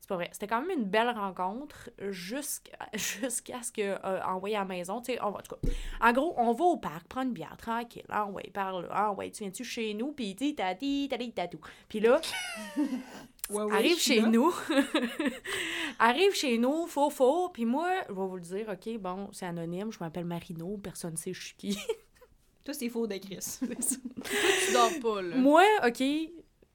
[0.00, 0.28] c'est pas vrai.
[0.32, 5.00] C'était quand même une belle rencontre jusqu'à ce que euh, envoyé à la maison.
[5.00, 5.68] Tu sais, en tout cas,
[6.02, 8.04] en gros, on va au parc prendre une bière tranquille.
[8.10, 8.88] Ah ouais, par là.
[8.90, 11.60] Ah ouais, tu viens-tu chez nous, puis tu t'as dit, t'as dit, t'as tout.
[11.88, 12.20] Puis là,
[13.50, 14.28] Ouais, ouais, arrive chez là.
[14.28, 14.54] nous.
[15.98, 17.48] arrive chez nous, faux, faux.
[17.48, 21.12] Puis moi, je vais vous le dire, OK, bon, c'est anonyme, je m'appelle Marino, personne
[21.12, 21.78] ne sait je suis qui.
[22.70, 23.58] Toi, c'est faux de Chris.
[23.62, 25.34] tu dors pas, là.
[25.34, 26.00] moi, OK,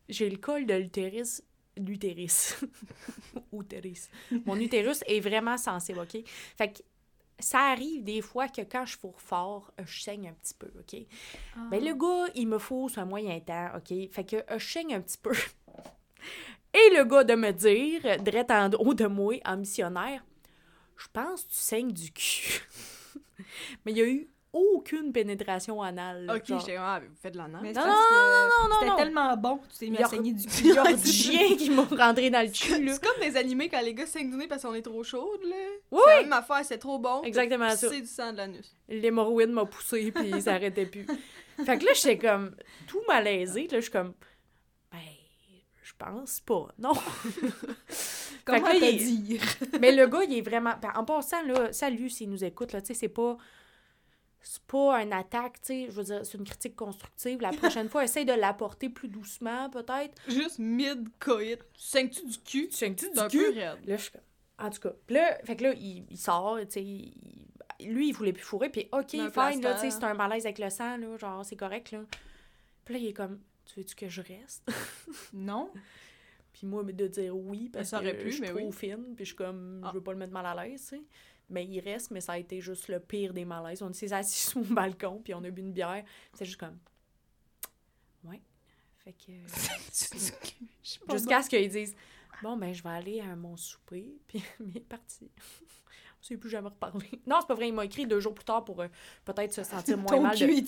[0.10, 1.42] j'ai le col de l'utérus.
[1.78, 2.58] L'utérus.
[3.54, 4.10] Utérus.
[4.46, 6.22] Mon utérus est vraiment sensible, OK?
[6.58, 6.80] Fait que
[7.40, 10.68] ça arrive des fois que quand je fourre fort, euh, je saigne un petit peu,
[10.78, 11.00] OK?
[11.72, 14.12] Ben, le gars, il me faut sur un moyen temps, OK?
[14.12, 15.32] Fait que euh, je saigne un petit peu.
[16.74, 20.26] Et le gars de me dire, direct en haut de moi, en missionnaire,
[20.98, 22.60] je pense que tu saignes du cul.
[23.86, 26.32] Mais il y a eu aucune pénétration anale.
[26.34, 26.60] Ok, genre.
[26.62, 27.60] j'étais ah, vous faites de la nana.
[27.62, 28.96] Mais Non, que non, non, C'était non.
[28.96, 30.80] tellement bon, tu t'es mis à a- saigner du Il y cul.
[30.80, 32.94] a du chien qui m'a rentré dans le cul, là.
[32.94, 35.42] C'est comme des animés quand les gars saignent du nez parce qu'on est trop chaude,
[35.44, 35.56] là.
[35.92, 37.22] Oui, C'est la même affaire, c'est trop bon.
[37.24, 37.90] Exactement ça.
[37.90, 38.76] C'est du sang de l'anus.
[38.88, 41.06] L'hémorroïde m'a poussé, puis ça arrêtait plus.
[41.66, 42.56] Fait que là, j'étais comme
[42.88, 43.64] tout malaisée.
[43.72, 44.14] Là, je suis comme,
[44.92, 45.00] ben,
[45.84, 46.94] je pense pas, non.
[48.46, 49.42] Comment te il dire?
[49.80, 50.74] Mais le gars, il est vraiment.
[50.82, 53.38] ben, en passant, là, salut s'il nous écoute, là, tu sais, c'est pas.
[54.48, 57.42] C'est pas une attaque, tu sais, je veux dire, c'est une critique constructive.
[57.42, 60.14] La prochaine fois, essaye de l'apporter plus doucement, peut-être.
[60.28, 61.60] Juste mid-coït.
[61.76, 62.68] Saignes-tu du cul?
[62.70, 63.80] Tu sais-tu C'est un peu raide.
[63.86, 64.22] Là, je suis comme.
[64.58, 64.92] En tout cas.
[65.08, 66.84] Puis là, fait que là, il, il sort, tu sais.
[66.84, 67.14] il-
[67.82, 70.60] Lui, il voulait plus fourrer, puis OK, fine, là, tu sais, c'est un malaise avec
[70.60, 72.02] le sang, là, genre, c'est correct, là.
[72.86, 74.64] Puis là, il est comme, tu veux-tu que je reste?
[75.34, 75.72] Non.
[76.54, 78.72] Puis moi, de dire oui, parce ça que aurait pu, je suis mais trop oui.
[78.72, 79.90] fine, puis je suis comme, Ah.
[79.90, 81.02] je veux pas le mettre mal à l'aise, tu sais.
[81.50, 83.82] Mais il reste, mais ça a été juste le pire des malaises.
[83.82, 86.04] On s'est assis sur mon balcon, puis on a bu une bière.
[86.34, 86.78] C'est juste comme,
[88.24, 88.42] ouais.
[89.04, 89.32] Fait que...
[91.12, 91.96] Jusqu'à ce qu'ils disent
[92.42, 95.30] Bon, ben, je vais aller à mon souper, puis il est parti.
[95.38, 97.22] On ne s'est plus jamais reparlé.
[97.28, 98.88] Non, c'est pas vrai, il m'a écrit deux jours plus tard pour euh,
[99.26, 100.36] peut-être se sentir moins Ton mal.
[100.36, 100.68] cul De...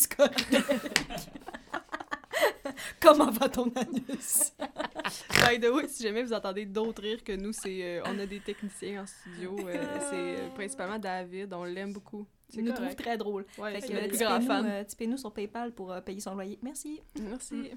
[2.99, 4.53] Comment va ton anus?
[5.47, 8.25] By the way, si jamais vous entendez d'autres rires que nous, c'est euh, on a
[8.25, 9.55] des techniciens en studio.
[9.67, 12.27] euh, c'est euh, principalement David, on l'aime beaucoup.
[12.49, 13.45] C'est Il nous trouve très drôle.
[13.57, 14.65] Ouais, Fait que euh, plus grand fan.
[14.65, 16.57] euh, tipez-nous sur PayPal pour euh, payer son loyer.
[16.61, 17.01] Merci.
[17.21, 17.71] Merci.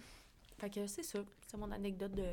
[0.58, 1.18] Fait que c'est ça.
[1.46, 2.24] C'est mon anecdote de.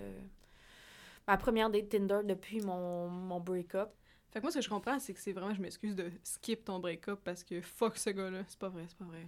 [1.28, 3.90] Ma première date Tinder depuis mon, mon break-up.
[4.32, 6.64] Fait que moi, ce que je comprends, c'est que c'est vraiment, je m'excuse de skip
[6.66, 8.40] ton break-up parce que fuck ce gars-là.
[8.48, 9.26] C'est pas vrai, c'est pas vrai.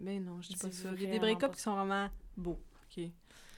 [0.00, 0.90] Mais non, je dis pas ça.
[0.96, 2.58] Il y a des break-ups qui sont vraiment beaux.
[2.96, 3.04] OK.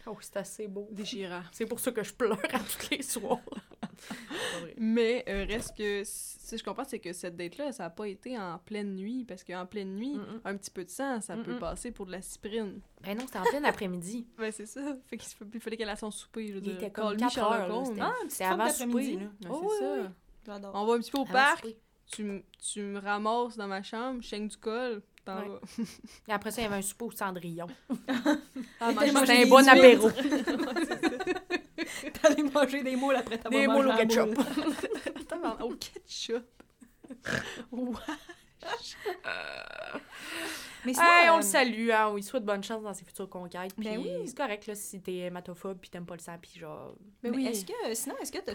[0.06, 0.88] Oh, c'est assez beau.
[0.90, 1.42] Déchirants.
[1.52, 3.38] C'est pour ça que je pleure à tous les soirs.
[4.76, 8.06] Mais euh, reste que, ce que je comprends, c'est que cette date-là, ça a pas
[8.08, 11.58] été en pleine nuit, parce qu'en pleine nuit, un petit peu de sang, ça peut
[11.58, 12.80] passer pour de la cyprine.
[13.02, 14.26] Ben non, c'était en plein après-midi.
[14.38, 14.96] Ben c'est ça.
[15.06, 17.32] Fait qu'il fa- il fallait qu'elle ait son souper, Il était comme Call me 4
[17.32, 17.86] Sherlock heures.
[17.86, 19.12] C'était Ah, c'était avant souper.
[19.16, 19.20] là.
[19.22, 20.02] Ouais, Oh, c'est oui, ça.
[20.02, 20.08] oui.
[20.46, 20.72] J'adore.
[20.74, 21.66] On va un petit peu au Avant parc,
[22.10, 22.42] tu,
[22.72, 25.48] tu me ramasses dans ma chambre, je du col, t'en Ouais.
[25.48, 25.60] vas.
[26.28, 27.66] Et après ça, il y avait un souper au Cendrillon.
[28.80, 29.72] Ah, mangé C'était un bon huîtres.
[29.72, 30.10] apéro.
[32.22, 34.38] T'allais manger des moules après t'avoir Des moules au ketchup.
[35.32, 36.44] Attends, au ketchup.
[37.72, 37.92] Ouais.
[40.88, 43.04] Mais sinon, Hey, on euh, le salue, hein, on lui souhaite bonne chance dans ses
[43.04, 43.74] futures conquêtes.
[43.74, 44.08] Puis Ben oui.
[44.24, 46.94] c'est correct, là, si t'es hématophobe puis t'aimes pas le sang, puis genre...
[47.22, 47.46] Ben Mais oui.
[47.46, 48.54] est-ce que, sinon, est-ce que toi,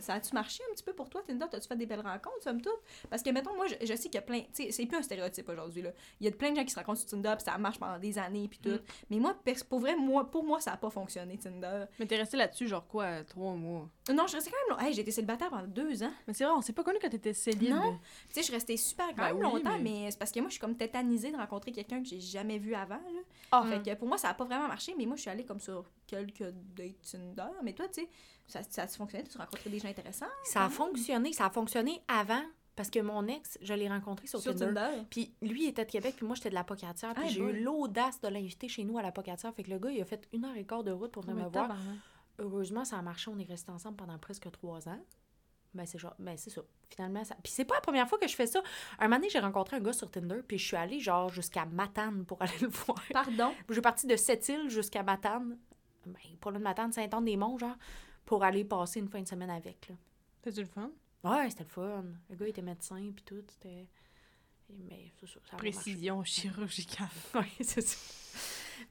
[0.00, 1.46] ça a-tu marché un petit peu pour toi, Tinder?
[1.48, 2.72] T'as-tu fait des belles rencontres, somme toute?
[3.08, 4.40] Parce que, mettons, moi, je, je sais qu'il y a plein...
[4.40, 5.90] Tu sais, c'est plus un stéréotype aujourd'hui, là.
[6.18, 8.00] Il y a plein de gens qui se rencontrent sur Tinder, puis ça marche pendant
[8.00, 8.70] des années, puis tout.
[8.70, 8.80] Mm.
[9.10, 9.36] Mais moi,
[9.68, 11.84] pour vrai, moi, pour moi, ça a pas fonctionné, Tinder.
[12.00, 13.88] Mais t'es resté là-dessus, genre quoi, trois mois?
[14.12, 14.84] Non, je restais quand même...
[14.86, 16.10] Hey, j'ai été célibataire pendant deux ans.
[16.26, 17.70] Mais c'est vrai, on s'est pas connu quand t'étais célib.
[17.70, 17.96] Non.
[18.32, 20.40] Tu sais, je restais super quand Ben même oui, longtemps, mais- mais, c'est parce que
[20.40, 23.20] moi, je suis comme tétanisée de rencontrer quelqu'un que j'ai jamais vu avant, là.
[23.52, 25.44] Ah, Fait que pour moi, ça a pas vraiment marché, mais moi, je suis allée
[25.44, 27.50] comme sur quelques dates Tinder.
[27.62, 28.08] Mais toi, tu sais,
[28.46, 29.24] ça, ça a fonctionné?
[29.24, 30.26] Tu as rencontré des gens intéressants?
[30.44, 32.42] Ça a fonctionné, ça a fonctionné avant,
[32.76, 34.74] parce que mon ex, je l'ai rencontré sur, Sur Tinder.
[34.74, 35.04] Tinder?
[35.10, 37.14] Puis lui il était de Québec, puis moi j'étais de la Pocatière.
[37.14, 39.52] Puis j'ai eu l'audace de l'inviter chez nous à la Pocatière.
[39.54, 41.36] Fait que le gars, il a fait une heure et quart de route pour venir
[41.36, 41.76] mais me voir.
[42.38, 43.30] Heureusement, ça a marché.
[43.30, 44.98] On est restés ensemble pendant presque trois ans.
[45.72, 46.62] Ben, c'est genre, ben, c'est ça.
[46.88, 47.36] Finalement, ça.
[47.42, 48.60] Puis c'est pas la première fois que je fais ça.
[48.98, 51.64] Un moment donné, j'ai rencontré un gars sur Tinder, puis je suis allée, genre, jusqu'à
[51.64, 53.00] Matane pour aller le voir.
[53.12, 53.54] Pardon?
[53.68, 55.56] J'ai parti de Sept-Îles jusqu'à Matane.
[56.06, 57.76] Ben, pas loin de Matane, Saint-Anne-des-Monts, genre,
[58.26, 59.94] pour aller passer une fin de semaine avec, là.
[60.42, 60.90] T'as-tu le fun?
[61.22, 62.04] Ouais, c'était le fun.
[62.30, 63.42] Le gars était médecin, puis tout.
[63.48, 63.86] C'était.
[64.88, 65.40] Mais c'est ça.
[65.50, 65.56] ça.
[65.56, 67.08] Précision chirurgicale.
[67.34, 67.96] Oui, c'est ça.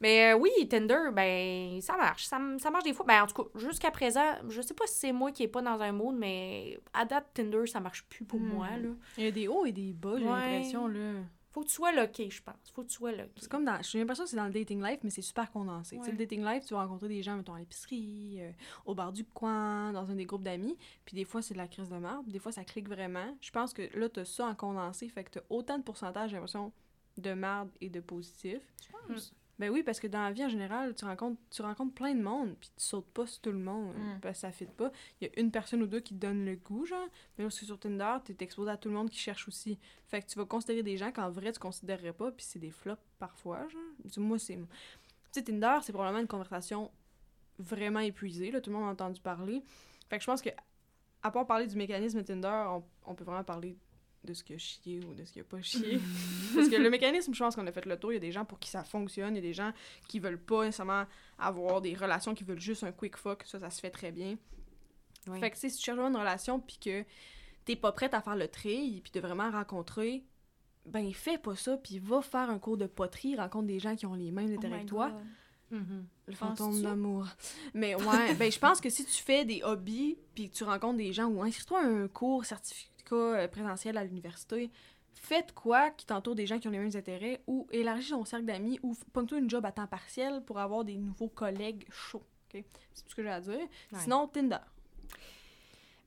[0.02, 2.26] Mais euh, oui, Tinder, ben, ça marche.
[2.26, 3.06] Ça, ça marche des fois.
[3.06, 5.62] Ben, en tout cas, jusqu'à présent, je sais pas si c'est moi qui est pas
[5.62, 8.48] dans un mood, mais à date, Tinder, ça marche plus pour Hmm.
[8.54, 8.90] moi, là.
[9.18, 10.32] Il y a des hauts et des bas, j'ai Ouais.
[10.32, 11.14] l'impression, là.
[11.52, 12.56] Faut que tu sois locké, je pense.
[12.76, 13.12] Faut que tu sois.
[13.38, 13.82] C'est comme dans.
[13.82, 15.96] J'ai l'impression que c'est dans le dating life, mais c'est super condensé.
[15.98, 16.12] Tu sais, Ouais.
[16.12, 18.52] le dating life, tu vas rencontrer des gens, mettons, à l'épicerie, euh,
[18.86, 20.78] au bar du coin, dans un des groupes d'amis.
[21.06, 22.28] Puis des fois, c'est de la crise de marde.
[22.28, 23.36] Des fois, ça clique vraiment.
[23.42, 25.10] Je pense que là, t'as ça en condensé.
[25.10, 26.72] Fait que t'as autant de pourcentage, j'ai l'impression,
[27.18, 28.62] de marde et de positif.
[28.84, 29.34] Je pense.
[29.60, 32.22] Ben oui, parce que dans la vie en général, tu rencontres, tu rencontres plein de
[32.24, 34.20] monde, puis tu sautes pas sur tout le monde, Mm.
[34.22, 34.90] parce que ça fit pas.
[35.20, 37.08] Il y a une personne ou deux qui te donnent le goût, genre.
[37.38, 39.78] Mais c'est sur Tinder, t'es exposé à tout le monde qui cherche aussi.
[40.08, 42.72] Fait que tu vas considérer des gens qu'en vrai, tu considérerais pas, puis c'est des
[42.72, 43.82] flops parfois, genre.
[44.18, 44.56] Moi, c'est...
[44.56, 44.62] Tu
[45.34, 46.90] sais, Tinder, c'est probablement une conversation
[47.60, 48.62] vraiment épuisée, là.
[48.62, 49.62] Tout le monde a entendu parler.
[50.10, 50.50] Fait que je pense que,
[51.22, 53.76] à part parler du mécanisme Tinder, on, on peut vraiment parler
[54.24, 56.00] de ce qui a chié ou de ce qui a pas chié.
[56.56, 58.12] Parce que le mécanisme, je pense qu'on a fait le tour.
[58.12, 59.36] Il y a des gens pour qui ça fonctionne.
[59.36, 59.72] Il y a des gens
[60.08, 61.06] qui veulent pas nécessairement
[61.38, 63.44] avoir des relations, qui veulent juste un quick fuck.
[63.46, 64.38] Ça, ça se fait très bien.
[65.40, 67.04] Fait que, si tu cherches une relation puis que
[67.66, 70.24] t'es pas prête à faire le tri puis de vraiment rencontrer,
[70.86, 74.06] ben fais pas ça puis va faire un cours de poterie, rencontre des gens qui
[74.06, 75.10] ont les mêmes Oh intérêts que toi.
[75.10, 75.20] God.
[75.72, 76.06] Mhm.
[76.28, 77.28] Le fantôme d'amour.
[77.74, 80.98] Mais ouais, ben je pense que si tu fais des hobbies puis que tu rencontres
[80.98, 84.70] des gens ou inscris-toi à un cours certificat euh, présentiel à l'université,
[85.14, 88.46] faites quoi qui t'entoure des gens qui ont les mêmes intérêts ou élargis ton cercle
[88.46, 92.26] d'amis ou pogne-toi une job à temps partiel pour avoir des nouveaux collègues chauds.
[92.54, 92.64] ok?
[92.94, 93.54] C'est tout ce que j'ai à dire.
[93.60, 94.00] Ouais.
[94.00, 94.58] Sinon, Tinder.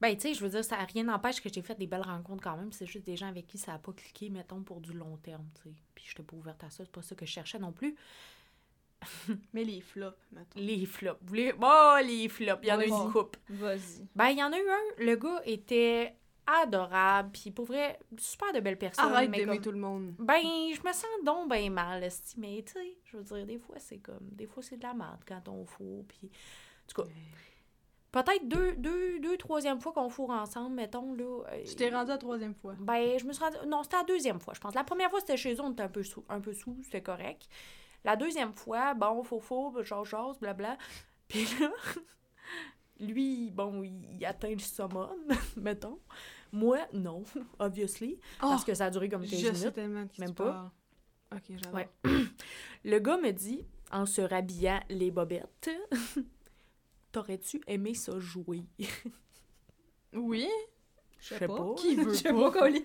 [0.00, 2.42] Ben, tu sais, je veux dire, ça rien n'empêche que j'ai fait des belles rencontres
[2.42, 2.72] quand même.
[2.72, 5.46] C'est juste des gens avec qui ça a pas cliqué, mettons, pour du long terme,
[5.54, 5.74] tu sais.
[5.94, 7.94] Puis j'étais pas ouverte à ça, c'est pas ça que je cherchais non plus.
[9.52, 10.58] Mais les flops, mettons.
[10.60, 11.18] Les flops.
[11.22, 11.52] Vous voulez...
[11.60, 12.60] Oh, les flops.
[12.62, 12.88] Il y en a Ouais.
[12.88, 13.36] une coupe.
[13.48, 14.06] Vas-y.
[14.14, 15.04] Ben, il y en a eu un.
[15.04, 16.14] Le gars était
[16.46, 19.04] adorable, puis pour vrai, super de belles personnes.
[19.12, 20.14] Arrête mais d'aimer comme- tout le monde.
[20.18, 22.00] Ben, je me sens donc ben mal,
[22.36, 24.92] mais tu sais, je veux dire, des fois, c'est comme, des fois, c'est de la
[24.92, 27.08] merde quand on fourre, puis, en tout cas,
[28.10, 31.44] peut-être deux, deux, deux, troisième fois qu'on fourre ensemble, mettons, là.
[31.52, 32.74] euh, Je t'ai rendu à la troisième fois.
[32.80, 34.74] Ben, je me suis rendue, non, c'était la deuxième fois, je pense.
[34.74, 37.02] La première fois, c'était chez eux, on était un peu sous, un peu sous, c'était
[37.02, 37.48] correct.
[38.04, 40.76] La deuxième fois, bon, faux, faux, genre, genre, blabla,
[41.28, 41.70] puis là,
[43.00, 45.16] lui, bon, il, atteint le summum,
[45.56, 45.98] mettons.
[46.52, 47.24] Moi, non,
[47.58, 49.56] obviously, parce que ça a duré comme 15 je minutes.
[49.56, 50.52] sais tellement Même tu pas.
[50.52, 50.70] parles.
[51.34, 51.74] Ok, j'adore.
[51.74, 51.88] Ouais.
[52.84, 55.70] Le gars me dit, en se rhabillant les bobettes,
[57.12, 58.64] T'aurais-tu aimé ça jouer?
[60.14, 60.48] Oui.
[61.28, 61.74] Je sais pas.
[61.76, 62.50] Qui veut Je sais pas?
[62.50, 62.84] Colis.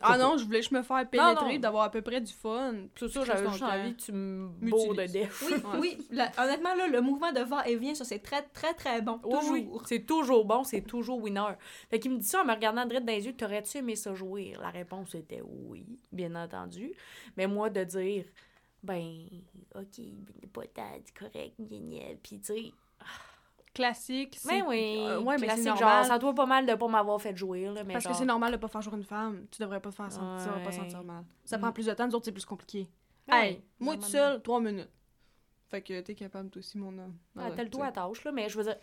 [0.00, 2.74] Ah non, je voulais juste me faire pénétrer, d'avoir à peu près du fun.
[2.94, 5.42] C'est ça, j'avais juste envie que tu me de def.
[5.46, 5.78] Oui, Ouais.
[5.80, 6.08] oui.
[6.10, 9.18] la- honnêtement, là, le mouvement de va-et-vient, ça, c'est très, très, très bon.
[9.18, 9.52] Toujours.
[9.52, 11.54] oui, c'est toujours bon, c'est toujours winner.
[11.88, 14.14] Fait qu'il me dit ça en me regardant direct dans les yeux, t'aurais-tu aimé ça
[14.14, 14.52] jouer?
[14.60, 16.92] La réponse était oui, bien entendu.
[17.38, 18.24] Mais moi, de dire,
[18.82, 19.24] ben,
[19.74, 20.04] ok,
[20.52, 22.14] pas tant, correct, gna.
[22.22, 22.72] Puis, tu sais,
[23.74, 24.36] Classique.
[24.40, 25.78] c'est- mais oui, Euh, ouais, mais c'est normal.
[25.78, 28.12] genre, ça doit pas mal de pas m'avoir fait jouer, là, mais Parce genre...
[28.12, 29.46] que c'est normal de pas faire jouer une femme.
[29.50, 31.24] Tu devrais pas te faire sentir, pas sentir mal.
[31.44, 31.60] Ça Mm.
[31.60, 32.88] prend plus de temps, nous autres, c'est plus compliqué.
[33.28, 34.90] Ah hey, moi tout seul, trois minutes.
[35.68, 37.16] Fait que t'es capable, toi aussi, mon homme.
[37.36, 38.76] Ah, t'as le toit à tâche, là, mais je veux dire,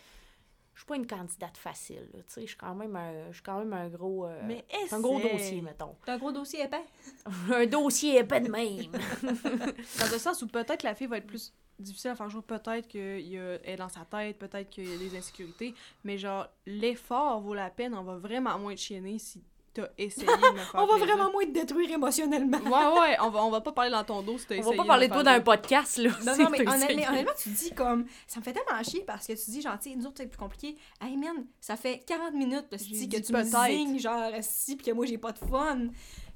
[0.73, 3.33] je suis pas une candidate facile, là, tu sais, je suis quand même un, je
[3.35, 4.25] suis quand même un gros...
[4.25, 5.95] euh, Mais un gros dossier, mettons.
[6.05, 6.83] T'as un gros dossier épais?
[7.53, 8.91] un dossier épais de même.
[9.23, 12.87] Dans le sens où peut-être la fille va être plus difficile à faire jouer, peut-être
[12.87, 17.53] qu'elle est dans sa tête, peut-être qu'il y a des insécurités, mais genre, l'effort vaut
[17.53, 19.41] la peine, on va vraiment moins te chienner si
[19.73, 21.15] t'as essayé de me faire On va plaisir.
[21.15, 22.57] vraiment moins te détruire émotionnellement.
[22.57, 24.75] Ouais, ouais, on va, on va pas parler dans ton dos si t'as On essayé.
[24.75, 26.09] va pas parler de toi dans un podcast, là.
[26.25, 28.05] Non, non, mais que honnêtement, honnêtement, tu dis comme.
[28.27, 30.37] Ça me fait tellement chier parce que tu dis, genre, tu nous autres, c'est plus
[30.37, 30.75] compliqué.
[30.99, 34.75] Hey, man, ça fait 40 minutes, là, J'ai si, que tu me zignes, genre, si,
[34.75, 35.87] pis que moi, j'ai pas de fun.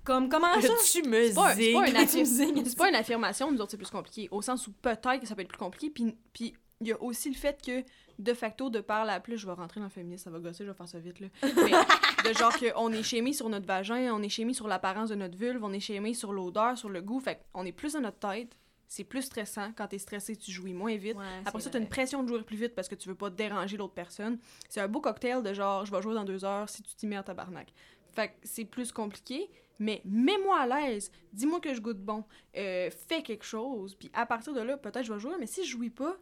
[0.06, 0.70] Comme, comment ça?
[0.92, 2.58] Tu me C'est pas, c'est pas zignes.
[2.60, 4.28] une pas affirmation, nous autres, c'est plus compliqué.
[4.32, 5.90] Au sens où peut-être que ça peut être plus compliqué.
[5.90, 7.84] Puis, puis il y a aussi le fait que,
[8.20, 10.64] de facto, de par la plus, je vais rentrer dans le féminisme, ça va gosser,
[10.64, 11.28] je vais faire ça vite, là.
[11.44, 15.16] Mais de genre qu'on est chémé sur notre vagin, on est chémé sur l'apparence de
[15.16, 17.20] notre vulve, on est chémé sur l'odeur, sur le goût.
[17.20, 18.56] Fait qu'on est plus dans notre tête.
[18.88, 19.72] C'est plus stressant.
[19.76, 21.18] Quand t'es stressé, tu jouis moins vite.
[21.18, 23.32] Ouais, Après ça, t'as une pression de jouer plus vite parce que tu veux pas
[23.32, 24.38] déranger l'autre personne.
[24.70, 27.08] C'est un beau cocktail de genre, je vais jouer dans deux heures si tu t'y
[27.08, 27.74] mets en tabarnak.
[28.14, 31.12] Fait que c'est plus compliqué, mais mets-moi à l'aise.
[31.34, 32.24] Dis-moi que je goûte bon.
[32.56, 33.96] Euh, fais quelque chose.
[33.96, 36.18] Puis à partir de là, peut-être je vais jouer, mais si je jouis pas,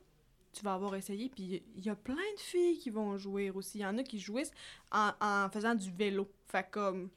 [0.54, 1.30] tu vas avoir essayé.
[1.30, 3.80] Puis il y a plein de filles qui vont jouer aussi.
[3.80, 4.52] Il y en a qui jouissent
[4.92, 6.30] en, en faisant du vélo.
[6.48, 7.10] Fait comme,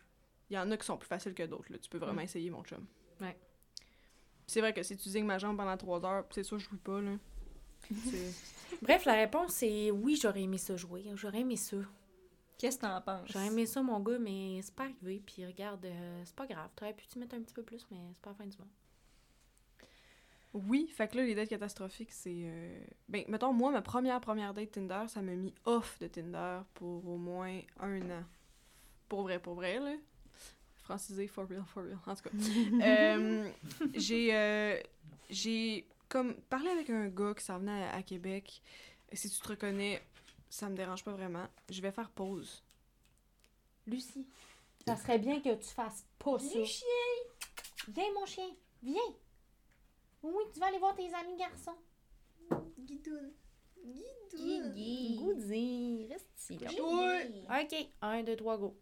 [0.50, 1.70] il y en a qui sont plus faciles que d'autres.
[1.70, 1.78] là.
[1.78, 2.86] Tu peux vraiment essayer, mon chum.
[3.20, 3.36] Ouais.
[4.46, 6.78] C'est vrai que si tu zignes ma jambe pendant trois heures, c'est sûr, je jouis
[6.78, 7.12] pas, là.
[8.82, 11.04] Bref, la réponse, c'est oui, j'aurais aimé ça jouer.
[11.14, 11.76] J'aurais aimé ça.
[12.58, 13.28] Qu'est-ce que t'en penses?
[13.30, 15.22] J'aurais aimé ça, mon gars, mais c'est pas arrivé.
[15.26, 16.70] Puis regarde, euh, c'est pas grave.
[16.74, 18.68] T'aurais pu t'y mettre un petit peu plus, mais c'est pas la fin du monde.
[20.54, 22.32] Oui, fait que là, les dates catastrophiques, c'est...
[22.34, 22.78] euh,
[23.10, 27.06] Ben, mettons, moi, ma première première date Tinder, ça m'a mis off de Tinder pour
[27.06, 28.24] au moins un an.
[29.08, 29.94] Pour vrai, pour vrai, là.
[30.82, 31.98] Francisé, for real, for real.
[32.06, 32.30] En tout cas.
[32.82, 33.50] Euh,
[33.94, 34.34] j'ai...
[34.34, 34.80] euh,
[35.28, 38.62] j'ai comme parlé avec un gars qui s'en venait à, à Québec.
[39.12, 40.00] Si tu te reconnais,
[40.56, 41.46] ça me dérange pas vraiment.
[41.68, 42.62] Je vais faire pause.
[43.86, 44.26] Lucie,
[44.86, 46.64] ça serait bien que tu fasses pas ça.
[46.64, 46.86] chien!
[47.88, 48.48] Viens, mon chien,
[48.82, 49.14] viens!
[50.22, 51.76] Oui, tu vas aller voir tes amis garçons.
[52.78, 53.32] Guidoune.
[53.84, 54.72] Guidoune.
[54.72, 56.06] Guigui.
[56.10, 56.58] Reste ici.
[56.58, 56.70] là.
[57.62, 58.76] Ok, un, deux, trois, go.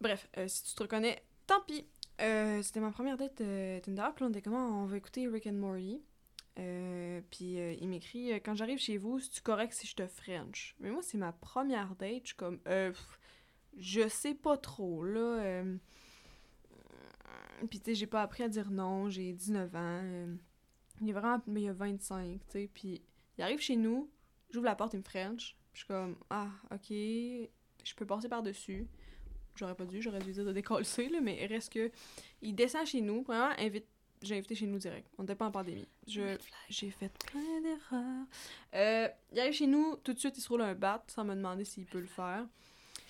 [0.00, 1.86] Bref, euh, si tu te reconnais, tant pis.
[2.20, 5.26] Euh, C'était ma première date euh, Tinder, puis là, on était comment on va écouter
[5.26, 6.00] Rick and Morty.
[6.58, 10.06] Euh, puis euh, il m'écrit euh, quand j'arrive chez vous, c'est correct si je te
[10.06, 10.74] French?
[10.80, 12.92] Mais moi c'est ma première date, je suis comme euh,
[13.78, 15.64] je sais pas trop là.
[17.70, 20.02] puis tu sais j'ai pas appris à dire non, j'ai 19 ans.
[21.00, 22.68] il est vraiment mais il a 25, tu.
[22.68, 23.02] Puis
[23.38, 24.10] il arrive chez nous,
[24.50, 25.56] j'ouvre la porte, il me French.
[25.72, 28.86] Puis je suis comme ah ok, je peux passer par dessus.
[29.54, 31.90] J'aurais pas dû, j'aurais dû dire de décoller, là, mais reste que.
[32.40, 33.86] Il descend chez nous, premièrement, invite.
[34.22, 35.08] J'ai invité chez nous direct.
[35.18, 35.88] On n'était pas en pandémie.
[36.06, 36.36] Je,
[36.68, 38.26] j'ai fait plein d'erreurs.
[38.74, 41.34] Euh, il arrive chez nous, tout de suite, il se roule un bat sans me
[41.34, 42.46] demander s'il peut le faire.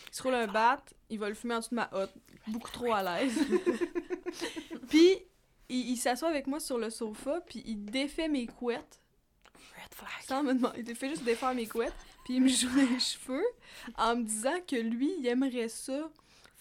[0.08, 2.12] Il se roule un bat, il va le fumer en dessous de ma hotte,
[2.46, 3.38] beaucoup trop à l'aise.
[4.88, 5.18] puis,
[5.68, 9.00] il, il s'assoit avec moi sur le sofa, puis il défait mes couettes
[9.54, 10.10] Red flag.
[10.26, 10.84] sans me demander.
[10.86, 11.94] Il fait juste défaire mes couettes,
[12.24, 13.44] puis il me joue les cheveux
[13.96, 16.10] en me disant que lui, il aimerait ça,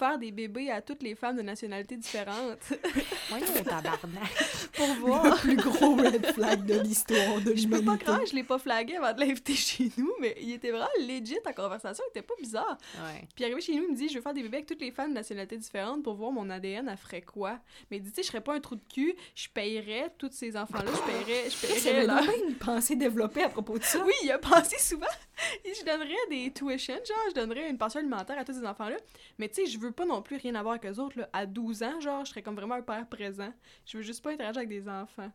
[0.02, 2.58] faire des bébés à toutes les femmes de nationalités différentes
[3.30, 4.32] Voyons, tabarnak.
[4.74, 5.40] pour voir.
[5.40, 8.96] plus gros red flag de l'histoire de Je peux pas croire, je l'ai pas flagué
[8.96, 12.34] avant de l'inviter chez nous, mais il était vraiment legit en conversation, il était pas
[12.42, 12.78] bizarre.
[12.96, 13.28] Ouais.
[13.36, 14.92] Puis arrivé chez nous, il me dit Je veux faire des bébés avec toutes les
[14.92, 17.60] femmes de nationalités différentes pour voir mon ADN, elle ferait quoi?
[17.90, 20.32] Mais il dit Tu sais, je serais pas un trou de cul, je payerais tous
[20.32, 24.00] ces enfants-là, je payerais, je C'est payerais leur- une pensée développée à propos de ça.
[24.04, 25.06] Oui, il a pensé souvent.
[25.66, 28.98] Je donnerais des tuitions, genre, je donnerais une pension alimentaire à tous ces enfants-là.
[29.40, 31.20] Mais tu sais, je veux pas non plus rien avoir avec eux autres.
[31.20, 31.30] Là.
[31.34, 33.54] À 12 ans, genre, je serais comme vraiment un père présent.
[33.86, 35.32] Je veux juste pas interagir avec des enfants.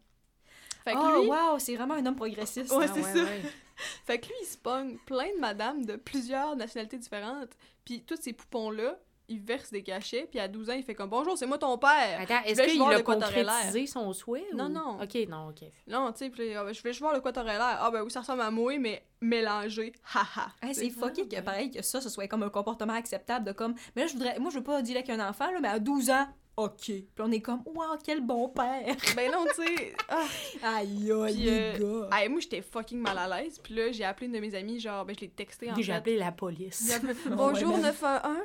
[0.85, 2.73] Fait que Oh, lui, wow, c'est vraiment un homme progressiste.
[2.73, 2.93] Ouais, hein.
[2.95, 3.25] c'est ouais, ça.
[3.25, 3.43] ouais.
[4.07, 7.57] fait que lui, il se pogne plein de madames de plusieurs nationalités différentes.
[7.85, 10.27] Puis tous ces poupons-là, il verse des cachets.
[10.31, 12.21] Puis à 12 ans, il fait comme Bonjour, c'est moi ton père.
[12.21, 14.47] Attends, est-ce qu'il a concrétisé son souhait?
[14.55, 14.99] Non, ou- non.
[15.03, 15.69] Ok, non, ok.
[15.87, 17.79] Non, tu sais, je vais juste voir de quoi t'aurais l'air.
[17.81, 19.93] Ah ben oui, ça ressemble à moi, mais mélangé.
[20.15, 20.49] Haha.
[20.63, 23.75] Hey, c'est fucké que pareil que ça, ce soit comme un comportement acceptable de comme.
[23.95, 24.39] Mais là, je voudrais.
[24.39, 26.81] Moi, je veux pas dealer avec un enfant, là, mais à 12 ans, ok.
[26.85, 28.97] Puis on est comme, wow, quel bon père.
[29.17, 29.93] ben non, tu sais.
[30.09, 30.27] ah.
[30.63, 32.09] Aïe, aïe, les euh, gars.
[32.13, 33.59] Ah, moi, j'étais fucking mal à l'aise.
[33.59, 35.83] Puis là, j'ai appelé une de mes amies, genre, ben, je l'ai texté en J'ai
[35.85, 35.93] fait.
[35.93, 36.85] appelé la police.
[36.89, 37.83] J'ai appelé, Bonjour ben.
[37.83, 38.37] 911.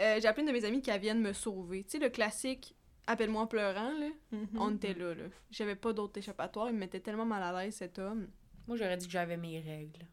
[0.00, 1.84] Euh, j'ai appelé une de mes amies qui vienne me sauver.
[1.84, 2.74] Tu sais, le classique
[3.06, 4.08] appelle-moi en pleurant, là.
[4.32, 4.48] Mhm.
[4.58, 5.24] On était là, là.
[5.50, 6.68] J'avais pas d'autre échappatoire.
[6.68, 8.28] Il me mettait tellement mal à l'aise, cet homme.
[8.66, 10.06] Moi, j'aurais dit que j'avais mes règles.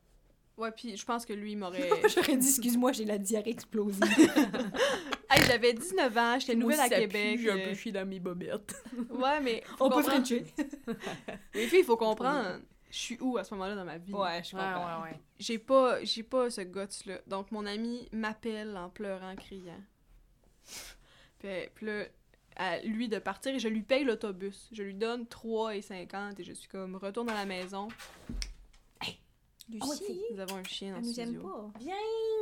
[0.58, 1.90] Ouais, puis je pense que lui, il m'aurait.
[2.14, 4.04] J'aurais dit, excuse-moi, j'ai la diarrhée explosive.
[5.30, 7.40] hey, j'avais 19 ans, j'étais nouvelle à Québec.
[7.42, 8.84] J'ai un euh, peu chié dans mes bobettes.
[9.10, 9.64] Ouais, mais.
[9.80, 10.46] on peut comprendre- frencher.
[11.54, 12.60] Les filles, il faut comprendre.
[12.90, 14.12] Je suis où à ce moment-là dans ma vie?
[14.14, 15.04] Ouais, je Ouais, comprends.
[15.04, 15.20] ouais, ouais.
[15.40, 17.20] J'ai pas, j'ai pas ce guts-là.
[17.26, 19.80] Donc, mon ami m'appelle en pleurant, criant.
[21.40, 22.04] Puis, puis là,
[22.58, 24.68] à lui de partir et je lui paye l'autobus.
[24.74, 27.88] Je lui donne 3,50 et je suis comme, retourne à la maison.
[29.72, 31.42] Lucie, Nous avons un chien dans elle le nous aime studio.
[31.50, 31.72] pas.
[31.80, 31.96] Viens,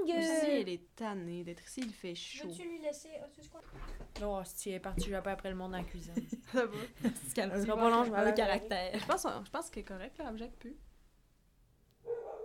[0.06, 2.48] Lucie, elle est tannée d'être ici, il fait chaud.
[2.50, 3.10] Veux-tu lui laisser.
[3.22, 3.62] Ah, tu sais quoi?
[4.24, 6.14] Oh, si elle est partie, je vais pas après le monde dans la cuisine.
[6.52, 6.78] Ça va.
[7.02, 9.00] C'est qu'elle a pas long, je aller caractère.
[9.00, 10.76] Je pense, je pense qu'elle est correcte, là, Abject pu.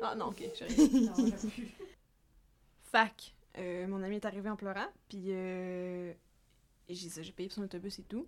[0.03, 0.89] Ah non, ok, j'ai rien.
[1.17, 1.69] Non, j'ai plus.
[2.83, 3.35] Fac.
[3.57, 6.13] Euh, mon ami est arrivé en pleurant, puis euh,
[6.89, 8.27] j'ai payé pour son autobus et tout.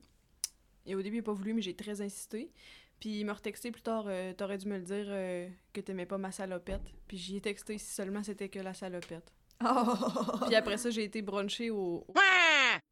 [0.86, 2.50] Et au début, il a pas voulu, mais j'ai très insisté.
[3.00, 6.06] Puis il m'a retexté plus tard, euh, t'aurais dû me le dire euh, que t'aimais
[6.06, 6.94] pas ma salopette.
[7.06, 9.32] Puis j'y ai texté si seulement c'était que la salopette.
[9.64, 9.94] Oh!
[10.46, 12.04] Puis après ça, j'ai été bruncher au...
[12.08, 12.14] au-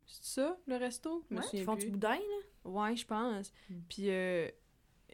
[0.06, 1.24] C'est ça, le resto?
[1.30, 1.86] Ouais, ils font plus.
[1.86, 2.70] du boudin, là?
[2.70, 3.52] Ouais, je pense.
[3.68, 3.74] Mm.
[3.88, 4.48] Puis euh,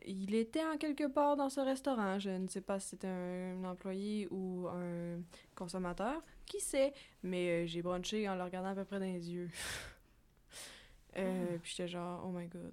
[0.07, 2.19] il était en quelque part dans ce restaurant.
[2.19, 5.21] Je ne sais pas si c'était un, employé ou un
[5.55, 6.23] consommateur.
[6.47, 6.93] Qui sait?
[7.23, 9.51] Mais euh, j'ai brunché en le regardant à peu près dans les yeux.
[11.17, 12.73] euh, Puis j'étais genre, oh my god,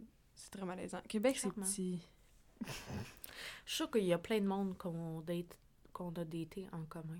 [0.51, 1.01] c'est très malaisant.
[1.07, 1.99] Québec, c'est petit.
[2.65, 2.71] Je
[3.71, 5.57] suis sûre qu'il y a plein de monde qu'on date,
[5.93, 7.19] qu'on a daté en commun.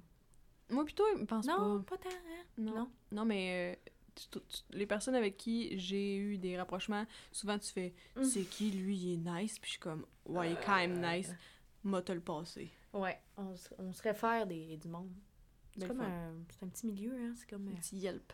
[0.69, 1.97] Moi, plutôt, je pense Non, pas.
[1.97, 2.43] pas tant, hein?
[2.57, 2.75] Non.
[2.75, 2.91] Non.
[3.11, 7.69] Non, mais euh, tu- tu- les personnes avec qui j'ai eu des rapprochements, souvent tu
[7.71, 8.23] fais, Mm.
[8.23, 9.59] c'est qui lui, il est nice?
[9.59, 11.31] Puis je suis comme, ouais, il est quand même nice.
[11.83, 12.69] M'a te le passé.
[12.93, 15.11] Ouais, on, se- on se réfère des, du monde.
[15.77, 17.33] C'est comme un, c'est un petit milieu, hein?
[17.35, 17.67] C'est comme...
[17.67, 18.33] Un euh, petit yelp.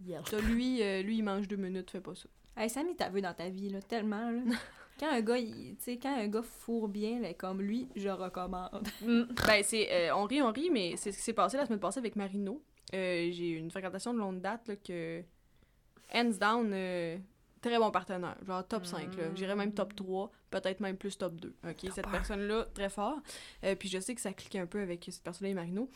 [0.00, 0.28] Yelp.
[0.42, 2.28] Lui, euh, lui, il mange deux minutes, fais pas ça.
[2.58, 4.40] Hey, Samy, t'as vu dans ta vie, là, tellement, là.
[5.00, 8.08] Quand un gars, il- tu sais, quand un gars fourre bien, là, comme lui, je
[8.08, 8.88] recommande.
[9.00, 9.22] Mm.
[9.46, 9.88] Ben, c'est.
[9.92, 12.16] euh, on rit, on rit, mais c'est ce qui s'est passé la semaine passée avec
[12.16, 12.60] Marino.
[12.94, 15.22] Euh, j'ai eu une fréquentation de longue date, là, que.
[16.12, 17.16] Hands down, euh,
[17.60, 18.36] très bon partenaire.
[18.44, 19.24] Genre top 5, là.
[19.36, 21.54] J'irais même top 3, peut-être même plus top 2.
[21.68, 21.92] OK?
[21.94, 23.20] Cette personne-là, très fort.
[23.78, 25.88] Puis je sais que ça cliquait un peu avec cette personne-là et Marino.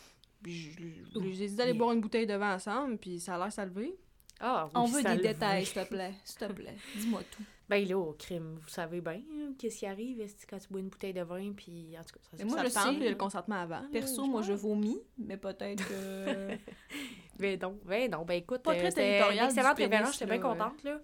[0.45, 3.35] Puis je, je- je les ai dit d'aller boire une bouteille devant ensemble, puis ça
[3.35, 3.97] a l'air salvé.
[4.43, 5.67] Ah, On veut des détails, veut.
[5.67, 6.15] s'il te plaît.
[6.25, 6.77] S'il te plaît.
[6.97, 7.43] Dis-moi tout.
[7.69, 10.69] Ben là, au crime, vous savez bien hein, qu'est-ce qui arrive est-ce que quand tu
[10.69, 12.81] bois une bouteille de vin, puis en tout cas, ça, Mais moi, ça je sais,
[12.81, 13.11] puis il y a là.
[13.13, 13.81] le consentement avant.
[13.91, 16.57] Perso, moi, je vomis, mais peut-être que...
[17.39, 20.39] Ben non, ben non, ben écoute, Pas euh, très territorial une excellente référence, j'étais bien
[20.39, 21.01] contente, là.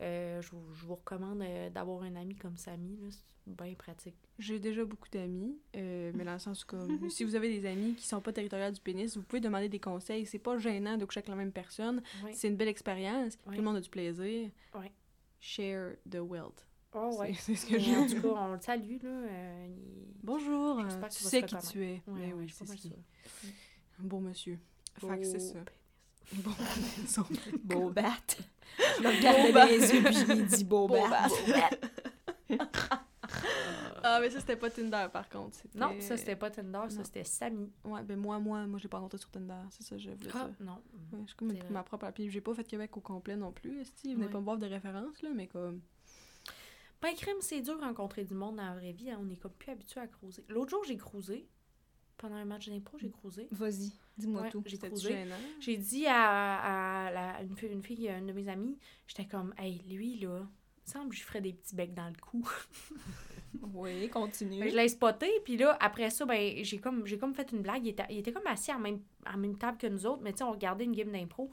[0.00, 4.16] Euh, je, vous- je vous recommande euh, d'avoir un ami comme Samy, c'est bien pratique.
[4.38, 7.94] J'ai déjà beaucoup d'amis, euh, mais dans le sens comme si vous avez des amis
[7.94, 10.24] qui sont pas territoriales du pénis, vous pouvez demander des conseils.
[10.24, 12.02] C'est pas gênant de coucher avec la même personne.
[12.32, 13.34] C'est une belle expérience.
[13.46, 13.52] Ouais.
[13.56, 14.50] Tout le monde a du plaisir.
[15.38, 16.66] Share the wealth.
[16.92, 17.32] Oh, ouais.
[17.34, 19.08] C'est- ce que j'ai en tout cas, on le salue, là.
[19.08, 21.92] euh, il- Bonjour, tu sais qui tu es.
[21.92, 22.72] Ouais, Mais ouais, oui, je c'est pas
[24.00, 24.58] beau monsieur.
[24.98, 25.58] Fait que c'est ça.
[26.32, 26.50] Bon,
[27.64, 28.12] Beau bat.
[28.98, 31.26] Je le regardais dans les yeux, puis je lui ai dit beau, Beau bat.
[34.02, 35.56] ah, mais ça, c'était pas Tinder, par contre.
[35.56, 37.70] C'était- Non, ça, c'était pas Tinder, ça, c'était Samy.
[37.84, 39.54] Ouais, ben moi, moi, moi, j'ai pas rencontré sur Tinder.
[39.70, 40.50] C'est ça, je voulais Ah, ça.
[40.64, 40.78] non.
[41.12, 41.70] Ouais, je suis comme C'est vrai.
[41.70, 42.10] ma propre.
[42.14, 43.80] Puis j'ai pas fait Québec au complet non plus.
[43.80, 44.32] Esti, venez Ouais.
[44.32, 45.80] pas me voir de référence, là, mais comme.
[47.02, 49.10] Ben, crime, c'est dur de rencontrer du monde dans la vraie vie.
[49.10, 50.44] hein, On est comme plus habitué à cruiser.
[50.48, 51.46] L'autre jour, j'ai cruisé.
[52.20, 53.48] Pendant un match d'impro, j'ai cruisé.
[53.50, 54.62] Vas-y, dis-moi Ouais, tout.
[54.66, 55.08] j'ai cruisé.
[55.08, 55.34] gênant.
[55.58, 59.54] J'ai dit à, à la- une, fille, une fille, une de mes amies, j'étais comme,
[59.58, 62.16] hey, lui, là, il me semble que je lui ferais des petits becs dans le
[62.20, 62.46] cou.
[63.74, 64.60] Oui, continue.
[64.60, 67.62] Ben, je l'ai spoté, puis là, après ça, ben, j'ai comme, j'ai comme fait une
[67.62, 67.84] blague.
[67.84, 70.22] Il était, il était comme assis à la même, à même table que nous autres,
[70.22, 71.50] mais tu sais, on regardait une game d'impro,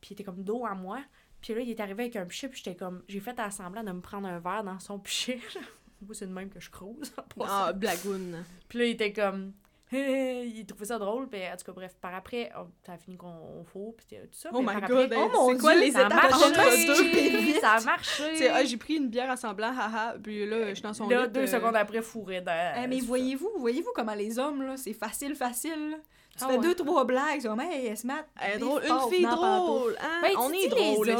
[0.00, 1.02] puis il était comme dos à moi.
[1.40, 3.82] Puis là, il est arrivé avec un pichet, puis j'étais comme, j'ai fait à semblant
[3.82, 5.40] de me prendre un verre dans son pichet.
[6.02, 7.12] Moi, c'est de même que je crouse.
[7.40, 8.44] Ah, blagoune.
[8.68, 9.54] Puis là, il était comme.
[10.56, 13.16] il trouvait ça drôle, puis en tout cas, bref, par après, oh, ça a fini
[13.16, 14.50] qu'on on fourre, puis tout ça.
[14.52, 16.44] Oh mais my par god, après, oh mon c'est quoi Dieu, les ça étapes marché!
[16.44, 17.60] entre deux?
[17.60, 18.48] Ça a marché!
[18.52, 21.26] Ah, j'ai pris une bière à semblant, haha, puis là, je suis dans son Là,
[21.26, 21.32] lit.
[21.32, 22.74] deux euh, secondes après, fourré dans.
[22.82, 25.90] Eh, mais voyez-vous, voyez-vous comment les hommes, là, c'est facile, facile.
[25.90, 25.96] là.
[26.36, 26.62] Tu Ah fais ouais.
[26.62, 28.14] deux, trois blagues, c'est comme, hey, elle se met.
[28.42, 30.20] Elle est drôle, une fille drôle, hein?
[30.20, 31.16] Ben, On est drôle.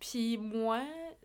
[0.00, 0.78] Puis moi,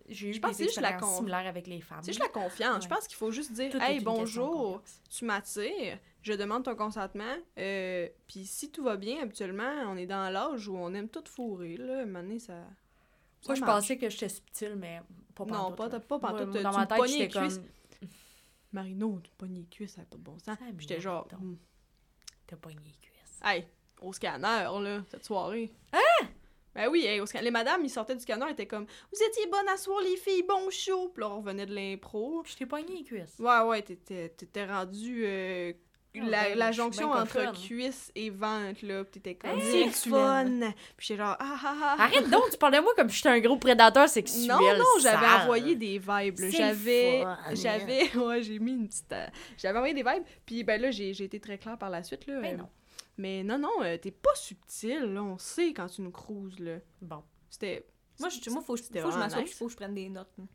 [0.08, 2.00] j'ai eu Je pense des la expériences con- similaires avec les femmes.
[2.02, 2.84] C'est juste la confiance.
[2.84, 7.36] Je pense qu'il faut juste dire, Tout hey, bonjour, tu m'attires, je demande ton consentement,
[7.58, 11.24] euh, puis si tout va bien, habituellement, on est dans l'âge où on aime tout
[11.28, 12.54] fourrer, là, donné, ça...
[13.42, 15.02] ça Moi, je pensais que j'étais subtile, mais
[15.34, 15.90] pas Non, pantoute, pas, là.
[15.92, 17.50] t'as pas pantoute, tu Dans me ma tête, j'étais comme...
[18.72, 20.58] Marino, tu pognes les cuisses, ça n'a pas de bon sens.
[20.80, 21.56] J'étais genre, hmm,
[22.48, 23.40] T'as pogné les cuisses.
[23.44, 23.66] hey,
[24.02, 25.72] au scanner, là, cette soirée.
[25.94, 26.28] Hein?
[26.76, 27.46] Ben oui, hey, au scanner.
[27.46, 30.44] Les madames, ils sortaient du scanner, étaient comme, vous étiez bonnes à soir, les filles,
[30.48, 31.10] bon show.
[31.14, 32.42] Puis là, on revenait de l'impro.
[32.44, 33.36] Puis je t'ai pogné les cuisses.
[33.40, 35.72] Ouais, ouais, t'étais t'étais rendu euh,
[36.18, 37.54] Ah, la, ben, la jonction entre cochonne.
[37.56, 39.04] cuisse et ventre, là.
[39.06, 40.46] Puis t'étais comme, Hey, c'est fun.
[40.98, 41.96] Puis j'étais genre, ah ah ah.
[42.04, 44.48] Arrête donc, tu parles de moi comme si j'étais un gros prédateur sexuel.
[44.48, 45.42] Non, non, j'avais sale.
[45.44, 46.40] envoyé des vibes.
[46.40, 46.52] là.
[46.52, 47.38] C'est J'avais, fun.
[47.54, 49.12] j'avais, ouais, j'ai mis une petite.
[49.14, 50.24] euh, j'avais envoyé des vibes.
[50.46, 52.40] Puis ben là, j'ai, j'ai été très claire par la suite là.
[52.42, 52.70] Ben euh, non.
[53.18, 55.00] Mais non, non, euh, t'es pas subtil.
[55.14, 56.78] Là, on sait quand tu nous cruises là.
[57.02, 57.24] Bon.
[57.50, 57.86] C'était.
[58.20, 59.54] Moi, je, moi, faut, que je- faut que je m'assoie, nice.
[59.58, 60.30] faut que je prenne des notes.
[60.38, 60.46] Ouais.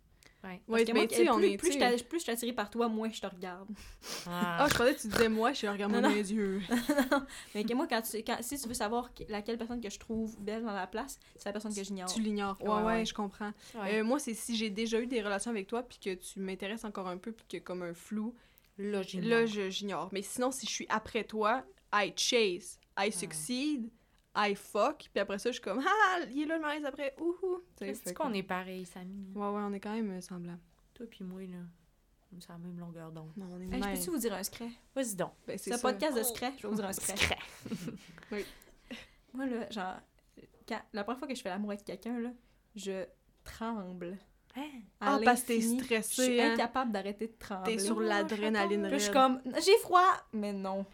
[0.42, 1.56] Ouais, Parce que mais moi, tu sais, on plus, est.
[1.58, 3.68] plus, je plus je suis attirée par toi, moins je te regarde.
[4.26, 6.14] Ah, je croyais que tu disais moi, je regarde Non, dans non.
[6.14, 6.62] les yeux.
[7.54, 9.98] Mais que moi, quand tu, quand, si tu veux savoir que- laquelle personne que je
[9.98, 12.10] trouve belle dans la place, c'est la personne que j'ignore.
[12.10, 12.56] Tu l'ignores.
[12.62, 13.04] Ouais, Ouais, ouais, ouais.
[13.04, 13.52] je comprends.
[13.74, 13.98] Ouais.
[14.00, 16.84] Euh, moi, c'est si j'ai déjà eu des relations avec toi, puis que tu m'intéresses
[16.84, 18.34] encore un peu, puis a comme un flou,
[18.78, 19.28] là, j'ignore.
[19.28, 20.08] là, je- j'ignore.
[20.12, 23.90] Mais sinon, si je suis après toi, I chase, I succeed,
[24.34, 27.14] I fuck, puis après ça, je suis comme, ah, il est là le malaise après,
[27.18, 27.62] ouhou.
[27.78, 29.32] Fait qu'on est pareil, Samy?
[29.34, 30.60] Ouais, ouais, on est quand même euh, semblables.
[30.94, 31.58] Toi puis moi, là,
[32.32, 33.32] on est sur la même longueur d'onde.
[33.36, 33.98] Non, on est Hey, je même.
[33.98, 34.70] peux-tu vous dire un secret?
[34.94, 35.32] Vas-y donc.
[35.46, 37.16] Ben, C'est un podcast de secret, je vais vous dire un secret.
[37.16, 37.38] Secret.
[39.32, 39.96] Moi, là, genre,
[40.68, 42.30] quand, la première fois que je fais l'amour avec quelqu'un, là,
[42.76, 43.04] je
[43.44, 44.18] tremble.
[44.56, 44.80] Hein?
[45.00, 46.52] Ah, parce que t'es stressée, Je suis hein?
[46.54, 47.76] incapable d'arrêter de trembler.
[47.76, 50.84] T'es sur Oh, l'adrénaline je suis comme, j'ai froid, mais non.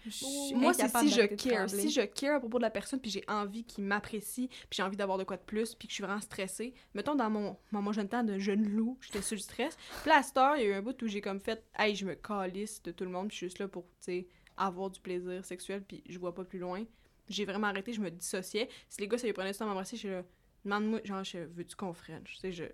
[0.54, 1.70] Moi, c'est si je care.
[1.70, 4.82] Si je care à propos de la personne, puis j'ai envie qu'il m'apprécie, puis j'ai
[4.82, 6.74] envie d'avoir de quoi de plus, puis que je suis vraiment stressée.
[6.94, 9.76] Mettons, dans mon, mon, mon jeune temps de jeune loup, j'étais sur le stress.
[10.02, 10.22] Puis là,
[10.56, 12.92] il y a eu un bout où j'ai comme fait «Hey, je me calisse de
[12.92, 14.26] tout le monde, puis je suis juste là pour, tu sais,
[14.58, 16.84] avoir du plaisir sexuel, puis je vois pas plus loin.»
[17.28, 18.68] J'ai vraiment arrêté, je me dissociais.
[18.88, 20.22] Si les gars, ça les prenait du temps à m'embrasser, je suis là
[20.64, 22.64] «Demande-moi, genre, je- veux-tu qu'on french?» Tu sais, je...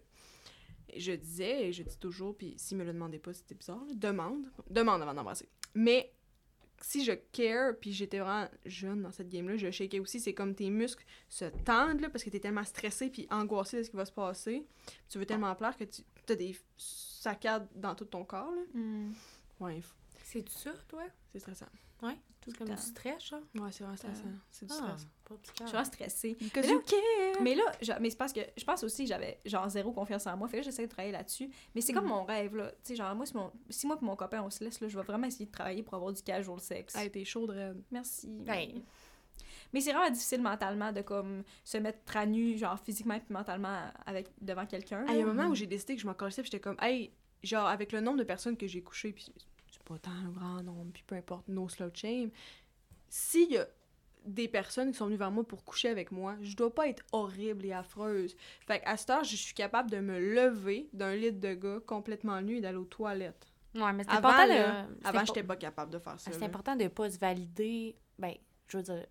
[0.96, 3.94] Je disais, et je dis toujours, puis s'il me le demandait pas, c'était bizarre, là,
[3.94, 4.46] demande.
[4.70, 5.48] Demande avant d'embrasser.
[5.74, 6.12] Mais
[6.80, 10.54] si je care, puis j'étais vraiment jeune dans cette game-là, je shakais aussi, c'est comme
[10.54, 13.96] tes muscles se tendent, là, parce que t'es tellement stressé puis angoissé de ce qui
[13.96, 14.66] va se passer.
[15.08, 18.62] Tu veux tellement plaire que tu as des saccades dans tout ton corps, là.
[18.74, 19.12] Hmm.
[19.60, 19.80] Ouais,
[20.24, 21.04] C'est ça, toi?
[21.32, 21.66] c'est stressant.
[22.02, 22.16] Ouais?
[22.42, 22.74] Tout comme temps.
[22.74, 23.40] du stress, genre?
[23.54, 24.22] Ouais, c'est vraiment stressant.
[24.50, 25.06] C'est du Ah, stress.
[25.24, 26.36] pas petit Je suis vraiment stressée.
[26.40, 27.40] Mais là-!
[27.40, 30.26] Mais là, genre, mais c'est parce que je pense aussi que j'avais genre zéro confiance
[30.26, 30.48] en moi.
[30.48, 31.48] Fait que là, j'essaie de travailler là-dessus.
[31.74, 32.10] Mais c'est comme Mhm.
[32.10, 32.70] mon rêve, là.
[32.70, 33.50] Tu sais, genre, moi, si, mon...
[33.70, 35.82] si moi et mon copain, on se laisse, là, je vais vraiment essayer de travailler
[35.82, 36.96] pour avoir du casual sexe.
[36.96, 37.82] Hey, t'es chaude, raide.
[37.90, 38.28] Merci.
[38.28, 38.82] Ben.
[39.72, 43.90] Mais c'est vraiment difficile mentalement de comme se mettre à nu, genre physiquement et mentalement
[44.04, 45.04] avec devant quelqu'un.
[45.08, 46.60] Ah, Il y a un moment où j'ai décidé que je m'en collais, puis j'étais
[46.60, 47.10] comme, hey,
[47.42, 49.32] genre, avec le nombre de personnes que j'ai couché, puis
[49.92, 52.30] pas tant un grand nombre, puis peu importe, no slow shame,
[53.08, 53.66] s'il y a
[54.24, 57.02] des personnes qui sont venues vers moi pour coucher avec moi, je dois pas être
[57.12, 58.36] horrible et affreuse.
[58.66, 62.40] Fait qu'à cette heure, je suis capable de me lever d'un lit de gars complètement
[62.40, 63.46] nu et d'aller aux toilettes.
[63.74, 64.88] Ouais, mais c'est Avant, important là, de...
[65.04, 66.30] Avant, j'étais pas capable de faire ça.
[66.30, 67.96] C'est important de pas se valider.
[68.18, 68.34] Ben,
[68.68, 69.06] je veux dire,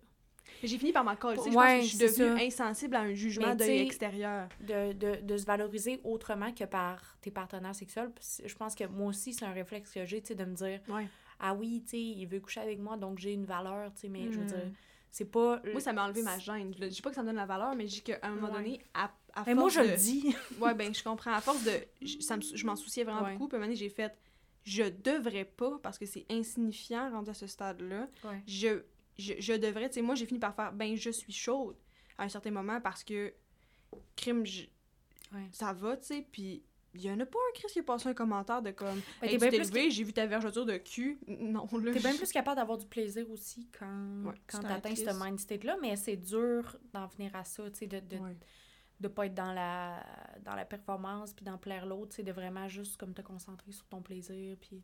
[0.62, 1.36] J'ai fini par m'en coller.
[1.36, 2.44] Je pense Ouais, que je suis devenue ça.
[2.44, 4.48] insensible à un jugement Mais d'œil tu sais, extérieur.
[4.60, 8.10] de, de, de se valoriser autrement que par tes partenaires sexuels.
[8.44, 10.80] Je pense que moi aussi, c'est un réflexe que j'ai, tu sais, de me dire
[10.88, 11.06] Ouais.
[11.40, 14.08] Ah oui, tu sais, il veut coucher avec moi, donc j'ai une valeur, tu sais,
[14.08, 14.48] mais je veux Mm.
[14.48, 14.70] dire,
[15.10, 15.60] c'est pas.
[15.72, 16.72] Moi, ça m'a enlevé ma gêne.
[16.78, 18.46] Je dis pas que ça me donne la valeur, mais je dis qu'à un moment
[18.48, 18.52] Ouais.
[18.62, 19.88] donné, à, à Mais moi, force je de...
[19.88, 20.36] le dis.
[20.60, 21.32] Ouais, ben, je comprends.
[21.32, 21.72] À force de.
[22.00, 23.32] Je, ça me- je m'en souciais vraiment Ouais.
[23.32, 23.48] beaucoup.
[23.48, 24.16] Puis à un moment donné, j'ai fait.
[24.64, 28.06] Je devrais pas, parce que c'est insignifiant rendu à ce stade-là.
[28.22, 28.40] Ouais.
[28.46, 28.82] Je,
[29.18, 29.88] je, je devrais.
[29.88, 30.72] Tu sais, moi, j'ai fini par faire.
[30.72, 31.76] Ben, je suis chaude
[32.18, 33.32] à un certain moment parce que.
[34.16, 34.64] Crime, je-
[35.32, 35.48] Ouais.
[35.52, 36.26] ça va, tu sais.
[36.30, 36.62] Puis.
[36.94, 39.00] Il y en a pas un Chris qui a passé un commentaire de comme.
[39.22, 41.18] Hey, t'es tu j'ai vu ta vergeture de cul.
[41.26, 41.90] Non, là.
[41.90, 45.40] T'es bien plus capable d'avoir du plaisir aussi quand, Ouais, quand c'est t'atteins ce mind
[45.40, 48.18] state-là, mais c'est dur d'en venir à ça, tu sais, de, de,
[49.00, 50.04] de pas être dans la,
[50.44, 53.72] dans la performance, puis d'en plaire l'autre, tu sais, de vraiment juste comme te concentrer
[53.72, 54.82] sur ton plaisir, puis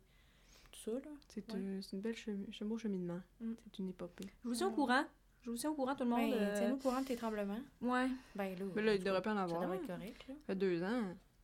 [0.85, 0.91] ça.
[1.27, 1.59] C'est Ouais.
[1.59, 3.19] euh, c'est une belle chemi- c'est un beau cheminement.
[3.41, 3.53] Mm.
[3.63, 4.25] C'est une épopée.
[4.43, 5.03] Je vous tiens au courant.
[5.41, 6.31] Je vous tiens au courant, tout le monde.
[6.31, 7.59] Ben, euh, tiens-nous au courant de tes tremblements.
[7.81, 8.07] Ouais.
[8.35, 9.61] Ben là, Mais là, il devrait pas en Ça avoir.
[9.61, 10.33] devrait Ça être correct, là.
[10.47, 11.03] fait deux ans.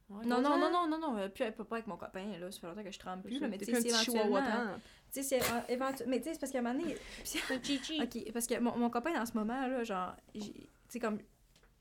[0.10, 0.58] Ouais, Non, deux non, ans.
[0.60, 2.92] non, non, non, non, euh, plus, pas avec mon copain, là, ça fait longtemps que
[2.92, 4.42] je tremble plus, là, mais tu sais, un c'est éventuellement...
[4.42, 4.82] trempe.
[5.12, 6.96] Tu sais, c'est euh, éventu- Mais tu sais, c'est parce qu'à un moment donné...
[7.64, 8.02] Chichi.
[8.04, 10.42] OK, parce que mon, mon copain, en ce moment, là, genre, tu
[10.90, 11.20] sais, comme...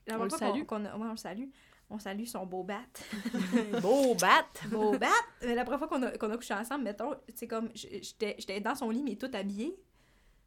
[0.06, 0.60] La On le fois salue.
[0.60, 1.48] a- ouais, on le salue.
[1.90, 2.80] On salue son beau bat.
[3.82, 4.46] Beau bat!
[4.70, 5.06] beau bat!
[5.42, 8.74] Mais la première fois qu'on a, qu'on a couché ensemble, mettons, c'est comme, j'étais dans
[8.74, 9.76] son lit, mais tout habillée.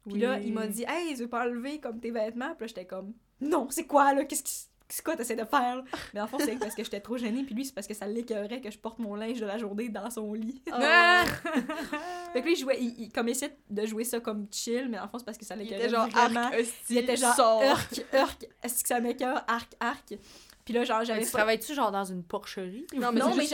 [0.08, 2.54] Puis là, il m'a dit, hey, je veux pas enlever comme tes vêtements.
[2.54, 4.24] Puis là, j'étais comme, non, c'est quoi, là?
[4.24, 4.54] Qu'est-ce qui.
[4.90, 5.84] C'est quoi t'essaies de faire?
[6.14, 8.06] Mais en fond, c'est parce que j'étais trop gênée, puis lui, c'est parce que ça
[8.06, 10.62] l'écœurait que je porte mon linge de la journée dans son lit.
[10.72, 11.26] Ah!
[12.32, 14.98] fait que lui, il jouait, il, il- comme essayait de jouer ça comme chill, mais
[14.98, 16.40] en fond, c'est parce que ça Il l'écœurait était genre vraiment.
[16.40, 17.62] arc, hostie, il était genre, sors.
[17.62, 20.14] urk, urk, est-ce que ça m'écœure, arc, arc.
[20.68, 22.86] Puis là, genre, j'avais Tu travailles-tu genre dans une porcherie?
[22.94, 23.46] Non, mais non, j'avais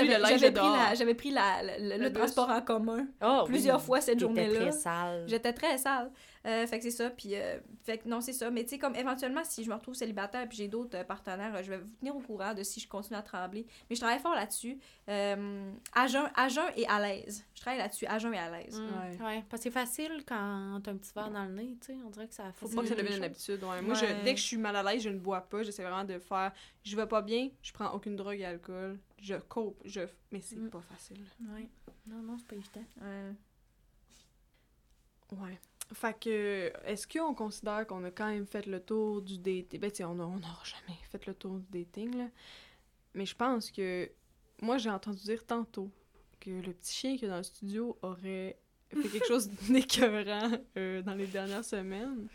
[0.51, 0.77] pris, dehors.
[0.77, 2.19] la, j'avais pris la, la- le, le Le bus.
[2.19, 4.61] transport en commun Oh, plusieurs fois cette T'étais journée-là.
[4.63, 5.25] très sale.
[5.29, 6.11] J'étais très sale.
[6.47, 7.09] Euh, fait que c'est ça.
[7.11, 8.51] Puis, euh, fait que non, c'est ça.
[8.51, 11.55] Mais tu sais, comme éventuellement, si je me retrouve célibataire puis j'ai d'autres euh, partenaires,
[11.55, 13.67] euh, je vais vous tenir au courant de si je continue à trembler.
[13.89, 14.79] Mais je travaille fort là-dessus.
[15.09, 17.45] Euh, à, jeun, à jeun et à l'aise.
[17.55, 18.79] Je travaille là-dessus, à jeun et à l'aise.
[18.79, 18.85] Mm.
[18.85, 19.25] Ouais.
[19.27, 19.45] Ouais.
[19.49, 21.99] parce que c'est facile quand t'as un petit verre dans le nez, tu sais.
[22.05, 23.65] On dirait que ça Faut pas que ça devienne une habitude.
[23.65, 23.81] Ouais.
[23.81, 25.63] Moi, je- dès que je suis mal à l'aise, je ne bois pas.
[25.63, 26.53] J'essaie vraiment de faire.
[26.85, 28.99] Je vais pas bien, je prends aucune drogue et alcool.
[29.19, 30.03] Je cope, je.
[30.31, 30.69] Mais c'est Mm.
[30.69, 31.25] pas facile.
[31.55, 31.69] Ouais.
[32.07, 32.85] Non, non, c'est pas évident.
[33.01, 33.33] Ouais.
[35.33, 35.59] Ouais.
[35.93, 39.81] Fait que, est-ce qu'on considère qu'on a quand même fait le tour du dating?
[39.81, 42.29] Ben, tu sais, on n'aura jamais fait le tour du dating, là.
[43.15, 44.11] Mais je pense que
[44.61, 45.91] moi, j'ai entendu dire tantôt
[46.41, 48.59] que le petit chien qui est dans le studio aurait
[48.91, 52.29] fait quelque chose d'écœurant euh, dans les dernières semaines.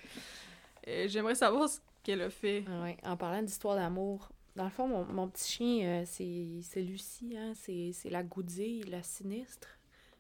[0.88, 2.64] Euh, J'aimerais savoir ce qu'elle a fait.
[2.68, 6.82] Ah ouais, en parlant d'histoire d'amour, dans le fond, mon, mon petit chien, euh, c'est
[6.82, 7.54] Lucie, hein?
[7.56, 9.79] c'est c'est la goudille, la sinistre,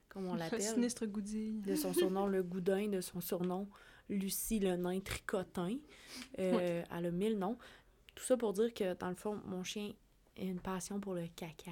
[0.10, 0.62] comme on l'appelle.
[0.62, 1.62] Sinistre goudille.
[1.62, 3.68] De son surnom, le goudin, de son surnom,
[4.10, 5.78] Lucie, le nain tricotin.
[6.40, 7.58] Euh, Elle a mille noms.
[8.16, 9.94] Tout ça pour dire que, dans le fond, mon chien
[10.38, 11.72] a une passion pour le caca.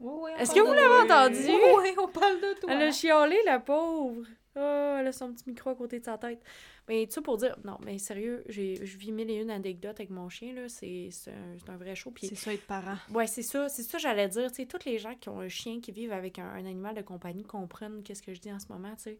[0.00, 1.46] Oui, oui, Est-ce que vous l'avez entendu?
[1.46, 2.70] Oui, oui, on parle de toi.
[2.72, 4.26] Elle a chialé, la pauvre.
[4.56, 6.42] Oh, elle a son petit micro à côté de sa tête.
[6.88, 10.00] Mais tout ça pour dire, non, mais sérieux, j'ai, je vis mille et une anecdotes
[10.00, 10.68] avec mon chien, là.
[10.68, 12.12] C'est, un, un vrai show.
[12.20, 12.96] C'est ça être parent.
[13.12, 14.50] ouais, c'est ça, c'est ça, j'allais dire.
[14.50, 16.94] Tu sais, tous les gens qui ont un chien, qui vivent avec un, un animal
[16.94, 19.18] de compagnie comprennent qu'est-ce que je dis en ce moment, tu sais.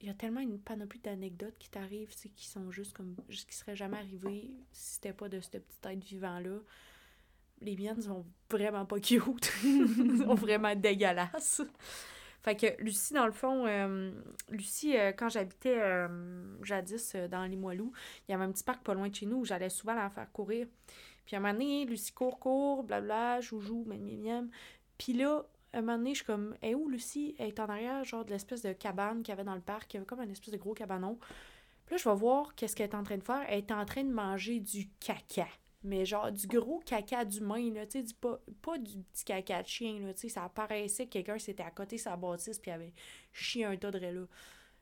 [0.00, 3.16] Il y a tellement une panoplie d'anecdotes qui t'arrivent, tu qui sont juste comme.
[3.28, 6.58] juste qui seraient jamais arrivées si c'était pas de ce petit être vivant-là.
[7.62, 9.46] Les miennes sont vraiment pas cute.
[10.18, 11.62] Sont vraiment dégueulasses.
[12.44, 14.12] Fait que Lucie, dans le fond, euh,
[14.50, 17.90] Lucie, euh, quand j'habitais euh, jadis dans Limoilou,
[18.28, 20.10] il y avait un petit parc pas loin de chez nous où j'allais souvent la
[20.10, 20.66] faire courir.
[21.24, 24.50] Puis à un moment donné, Lucie court, court, blabla, joujou, miam, miam.
[24.98, 25.42] Puis là,
[25.72, 27.34] à un moment donné, je suis comme, est où Lucie?
[27.38, 29.94] Elle est en arrière, genre de l'espèce de cabane qu'il y avait dans le parc.
[29.94, 31.18] Il avait comme un espèce de gros cabanon.
[31.86, 33.42] Puis là, je vais voir qu'est-ce qu'elle est en train de faire.
[33.48, 35.48] Elle est en train de manger du caca.
[35.84, 39.68] Mais genre du gros caca d'humain, là, tu sais, pas, pas du petit caca de
[39.68, 42.70] chien, là, tu sais, ça paraissait que quelqu'un s'était à côté de sa bâtisse puis
[42.70, 42.94] avait
[43.32, 44.26] chié un tas de là.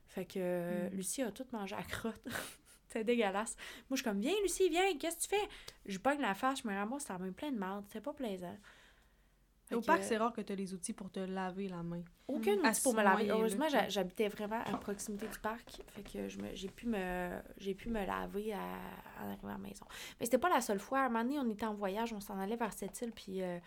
[0.07, 2.21] Fait que euh, Lucie a tout mangé à crotte.
[2.87, 3.55] C'était dégueulasse.
[3.89, 5.49] Moi, je suis comme, viens, Lucie, viens, qu'est-ce que tu fais?
[5.87, 7.83] Je pogne la face, je me ramasse, ça même plein de merde.
[7.87, 8.55] C'était pas plaisant.
[9.73, 11.81] Fait Au que, parc, c'est rare que tu as les outils pour te laver la
[11.83, 12.01] main.
[12.27, 13.29] aucun outil pour me laver.
[13.29, 15.81] Heureusement, j'habitais vraiment à proximité du parc.
[15.87, 17.29] Fait que je me- j'ai pu me
[17.75, 18.59] pu me laver à,
[19.23, 19.85] en arrivant à la maison.
[20.19, 20.99] Mais c'était pas la seule fois.
[20.99, 23.41] À un moment donné, on était en voyage, on s'en allait vers cette île, puis
[23.41, 23.57] euh,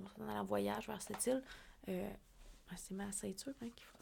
[0.00, 1.42] on s'en allait en voyage vers cette île.
[1.88, 2.08] Euh,
[2.76, 3.98] c'est ma ceinture hein, qu'il faut.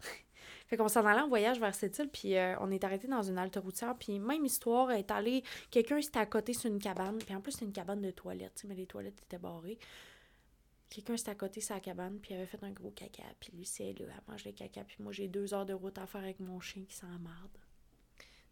[0.66, 3.22] fait qu'on s'en allait en voyage vers cette île, puis euh, on est arrêté dans
[3.22, 7.18] une halte routière, puis même histoire, est allée, quelqu'un s'était à côté sur une cabane,
[7.18, 9.78] puis en plus c'était une cabane de toilettes, mais les toilettes étaient barrées.
[10.90, 13.66] Quelqu'un s'était à côté sa cabane, puis il avait fait un gros caca, puis lui,
[13.66, 16.22] c'est là, elle mange le caca, puis moi, j'ai deux heures de route à faire
[16.22, 17.58] avec mon chien qui s'emmarde.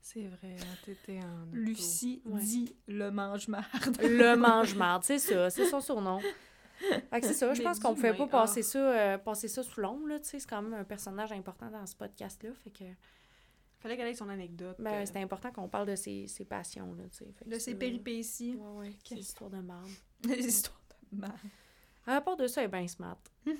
[0.02, 1.46] C'est vrai, hein, t'étais en.
[1.52, 2.40] Lucie Ouais.
[2.40, 3.96] dit le mange-marde.
[4.02, 6.20] Le mange-marde, c'est ça, c'est son surnom.
[7.10, 9.80] Fait que c'est ça, je pense qu'on pouvait pas passer ça, euh, passer ça sous
[9.80, 12.84] l'ombre, là, tu sais, c'est quand même un personnage important dans ce podcast-là, fait que,
[13.78, 14.76] Fallait qu'elle ait son anecdote.
[14.78, 17.34] ben, euh, c'était important qu'on parle de ses, ses passions, là, tu sais.
[17.46, 18.54] De ses péripéties.
[18.56, 19.90] Ouais, ouais, ses histoires de marde.
[20.24, 20.80] Les histoires
[21.12, 21.38] de marde.
[22.06, 23.18] À part de ça, elle est bien smart.
[23.46, 23.54] oui,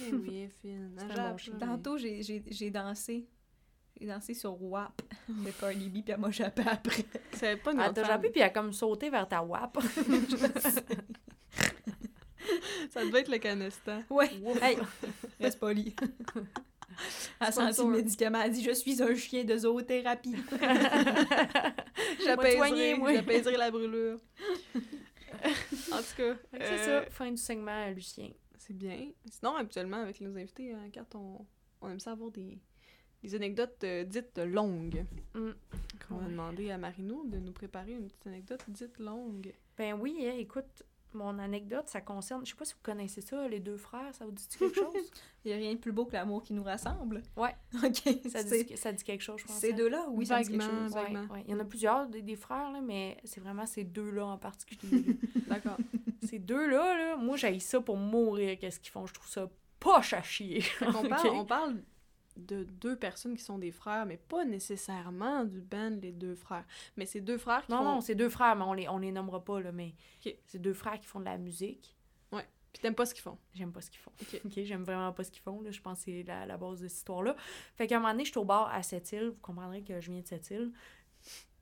[0.00, 0.90] elle est fine.
[0.96, 1.30] Bon là.
[1.58, 3.26] Tantôt, j'ai- j'ai j'ai dansé.
[4.00, 7.04] J'ai dansé sur WAP de Cardi B, puis elle m'a jappé après.
[7.32, 9.78] C'est pas une Elle t'a jappé, puis elle a comme sauté vers ta WAP.
[12.90, 14.02] Ça devait être le canestan.
[14.10, 14.30] Ouais,
[14.62, 14.76] hey,
[15.40, 15.94] reste poli.
[17.40, 20.36] Elle a senti le médicament, elle a dit «Je suis un chien de zoothérapie.
[23.14, 24.20] J'apaiserai la brûlure.
[25.98, 28.30] En tout cas, C'est euh, ça, fin du segment, Lucien.
[28.58, 29.10] c'est bien.
[29.30, 31.46] Sinon, habituellement, avec nos invités, hein, quand on,
[31.80, 32.58] on aime ça avoir des,
[33.22, 35.04] des anecdotes euh, dites longues.
[35.34, 35.50] Mm.
[36.10, 36.30] On va Ouais.
[36.30, 39.52] demander à Marino de nous préparer une petite anecdote dite longue.
[39.78, 40.82] Ben oui, hein, écoute,
[41.14, 42.44] mon anecdote, ça concerne.
[42.44, 44.92] Je sais pas si vous connaissez ça, les deux frères, ça vous dit quelque chose?
[45.44, 47.22] Il n'y a rien de plus beau que l'amour qui nous rassemble.
[47.36, 47.54] Ouais.
[47.84, 48.18] OK.
[48.30, 49.56] ça, dit, ça dit quelque chose, je pense.
[49.56, 49.76] Ces hein?
[49.76, 50.92] deux-là, oui, ça dit quelque chose.
[50.94, 51.34] Ouais, vaguement.
[51.34, 51.44] ouais.
[51.46, 54.38] Il y en a plusieurs, des, des frères, là, mais c'est vraiment ces deux-là en
[54.38, 55.04] particulier.
[55.46, 55.76] D'accord.
[56.26, 59.06] ces deux-là, là, moi, j'ai ça pour mourir, qu'est-ce qu'ils font?
[59.06, 59.48] Je trouve ça
[59.78, 60.64] poche à chier.
[60.80, 61.32] on, parle, Ok?
[61.34, 61.82] on parle
[62.36, 66.64] de deux personnes qui sont des frères, mais pas nécessairement du band Les Deux Frères.
[66.96, 67.84] Mais c'est deux frères qui Non, font...
[67.84, 70.34] non, c'est deux frères, mais on les, on les nommera pas, là, mais Ok.
[70.46, 71.96] c'est deux frères qui font de la musique.
[72.72, 73.38] Puis t'aimes pas ce qu'ils font.
[73.54, 74.10] J'aime pas ce qu'ils font.
[74.20, 74.52] Ok.
[74.64, 75.60] J'aime vraiment pas ce qu'ils font.
[75.62, 75.70] Là.
[75.70, 77.36] Je pense que c'est la, la base de cette histoire-là.
[77.76, 79.28] Fait qu'à un moment donné, je suis au bar à cette île.
[79.28, 80.72] Vous comprendrez que je viens de cette île.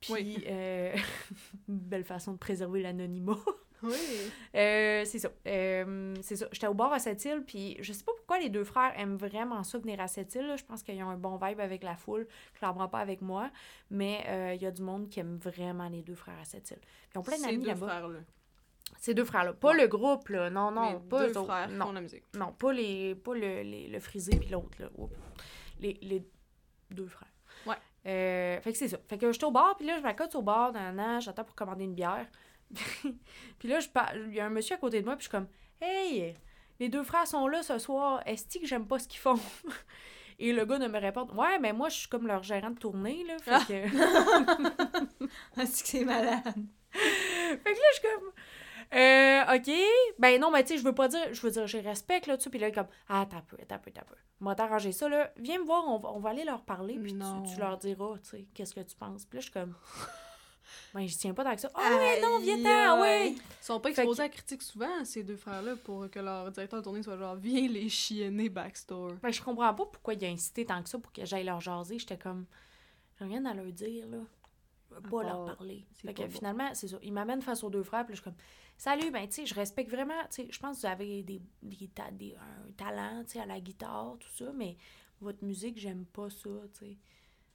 [0.01, 0.43] Puis, Oui.
[0.47, 0.91] euh,
[1.67, 3.37] une belle façon de préserver l'anonymat.
[3.83, 3.91] Oui.
[4.55, 5.29] Euh, c'est ça.
[5.47, 6.47] Euh, c'est ça.
[6.51, 9.17] J'étais au bar à cette île, puis je sais pas pourquoi les deux frères aiment
[9.17, 10.47] vraiment ça venir à cette île.
[10.47, 10.55] là.
[10.55, 13.51] Je pense qu'ils ont un bon vibe avec la foule, clairement pas avec moi.
[13.91, 16.71] Mais euh, il y a du monde qui aime vraiment les deux frères à cette
[16.71, 16.79] île.
[17.13, 17.87] Ils ont plein Ces d'amis deux là-bas.
[17.87, 18.19] frères-là.
[18.99, 19.53] Ces deux frères-là.
[19.53, 19.81] Pas Ouais.
[19.81, 20.49] le groupe, là.
[20.49, 21.87] Non, non, pas deux eux frères Non.
[21.87, 22.23] font la musique.
[22.35, 24.87] Non, pas, les, pas le, les- le frisé puis l'autre, là.
[24.97, 25.13] Oups.
[25.79, 26.23] Les, les
[26.91, 27.27] deux frères.
[27.65, 27.75] Ouais.
[28.61, 28.97] Fait que c'est ça.
[29.07, 31.55] Fait que j'étais au bar, puis là, je m'accote au bar, nan, nan, j'attends pour
[31.55, 32.27] commander une bière.
[33.59, 35.29] puis là, je par- il y a un monsieur à côté de moi, puis je
[35.29, 35.47] suis comme
[35.81, 36.35] «Hey,
[36.79, 39.39] les deux frères sont là ce soir, est-ce que j'aime pas ce qu'ils font?»
[40.39, 42.79] Et le gars ne me répond «Ouais, mais moi, je suis comme leur gérant de
[42.79, 43.63] tournée, là.» Fait Ah.
[43.67, 45.65] que...
[45.65, 46.53] C'est que c'est malade?
[46.91, 48.31] Fait que là, je suis comme.
[48.99, 49.71] Euh, OK.
[50.19, 52.37] Ben non, mais tu sais, je veux pas dire, je veux dire, je respecte, là,
[52.37, 52.49] tu sais.
[52.49, 54.15] Puis là, comme, ah, t'as peu, t'as peu, t'as peu.
[54.39, 55.31] Moi, t'arranger ça, là.
[55.37, 58.29] Viens me voir, on va, on va aller leur parler, puis tu leur diras, tu
[58.29, 59.25] sais, qu'est-ce que tu penses.
[59.25, 59.73] Puis là, je suis comme,
[60.93, 61.71] ben, je tiens pas tant que ça.
[61.73, 63.31] Ah, ouais, non, viens-t'en, ouais.
[63.31, 66.79] Ils sont pas exposés à la critique souvent, ces deux frères-là, pour que leur directeur
[66.79, 69.13] de tournée soit genre, viens les chienner backstore.
[69.21, 71.61] Ben, je comprends pas pourquoi il a incité tant que ça pour que j'aille leur
[71.61, 71.99] jaser.
[71.99, 72.45] J'étais comme,
[73.19, 74.17] j'ai rien à leur dire, là.
[74.89, 75.85] Je veux pas leur parler.
[75.95, 76.37] c'est Fait pas que bon.
[76.37, 76.97] finalement, c'est ça.
[77.01, 78.37] Ils m'amènent face aux deux frères, puis je suis comme,
[78.77, 81.41] salut, ben, tu sais, je respecte vraiment, tu sais, je pense que vous avez des,
[81.63, 84.77] des, ta- des- un talent, tu sais, à la guitare, tout ça, mais
[85.19, 86.97] votre musique, j'aime pas ça, tu sais.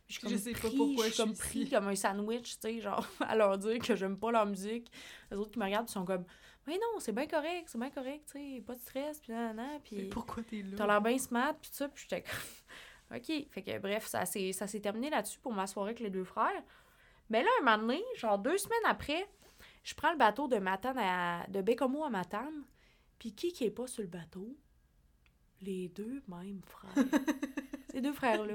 [0.09, 1.70] Je suis Je sais pas pris- pourquoi je suis comme pris ici.
[1.70, 4.90] comme un sandwich, tu sais, genre, à leur dire que j'aime pas leur musique.
[5.30, 6.24] Les autres qui me regardent, ils sont comme,
[6.66, 9.56] mais non, c'est bien correct, c'est bien correct, tu sais, pas de stress, puis nan,
[9.56, 9.96] nan, puis...
[9.96, 10.76] Mais pourquoi t'es là?
[10.76, 13.16] T'as l'air bien smart, puis tout ça, puis j'étais comme...
[13.18, 13.46] OK.
[13.50, 16.24] Fait que bref, ça s'est ça s'est terminé là-dessus pour ma soirée avec les deux
[16.24, 16.62] frères.
[17.30, 19.26] Mais là, un moment donné, genre deux semaines après,
[19.82, 21.46] je prends le bateau de Matane à...
[21.48, 22.64] de Bécomo à Matane.
[23.18, 24.54] Puis qui qui est pas sur le bateau?
[25.62, 26.92] Les deux mêmes frères.
[27.91, 28.47] Ces deux frères-là.
[28.47, 28.55] là.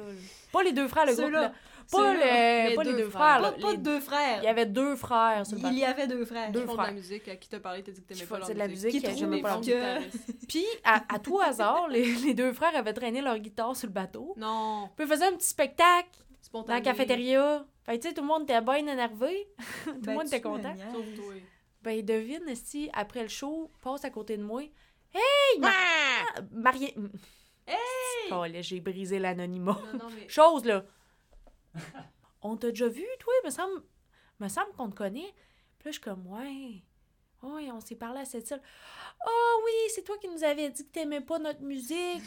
[0.51, 1.31] Pas les deux frères, le groupe.
[1.31, 1.51] Là.
[1.91, 2.13] Pas, Ceux-là.
[2.13, 3.39] le- Les pas les deux deux frères.
[3.39, 3.41] frères.
[3.41, 3.61] Pas, là.
[3.61, 4.39] pas Les- de deux frères.
[4.41, 6.51] Il y avait deux frères sur le Il y avait deux frères.
[6.51, 6.93] Deux Ils font de la frères.
[6.95, 8.85] musique, à qui t'a parlé, t'as dit que t'aimais Qui pas leur de la musique.
[8.93, 10.01] musique, Qui que j'aimais pas leur.
[10.47, 13.93] Puis, à, à tout hasard, les, les deux frères avaient traîné leur guitare sur le
[13.93, 14.33] bateau.
[14.37, 16.79] Non, Puis ils faisaient un petit spectacle dans spontané.
[16.79, 17.65] la cafétéria.
[17.85, 19.47] Fait tu sais, tout le monde était bien énervé.
[19.83, 20.73] tout le Ben, monde était content.
[20.93, 21.33] toi.
[21.81, 24.61] Ben, devine si, après le show, passe à côté de moi.
[25.13, 25.59] Hey!
[25.59, 25.73] Mar-
[26.53, 26.95] Marié.
[27.67, 27.75] Hey!
[28.29, 29.79] Là, j'ai brisé l'anonymat.
[30.15, 30.27] Mais...
[30.27, 30.85] Chose, là.
[32.41, 33.33] On t'a déjà vu, toi?
[33.45, 33.83] Me semble,
[34.39, 35.33] me semble qu'on te connaît.
[35.79, 36.83] Puis là, je suis comme, ouais.
[37.41, 38.61] Ouais, on s'est parlé à cette île.
[39.27, 42.23] Oh oui, c'est toi qui nous avais dit que t'aimais pas notre musique.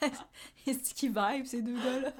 [0.66, 2.12] Est-ce qu'ils vibe, ces deux gars-là?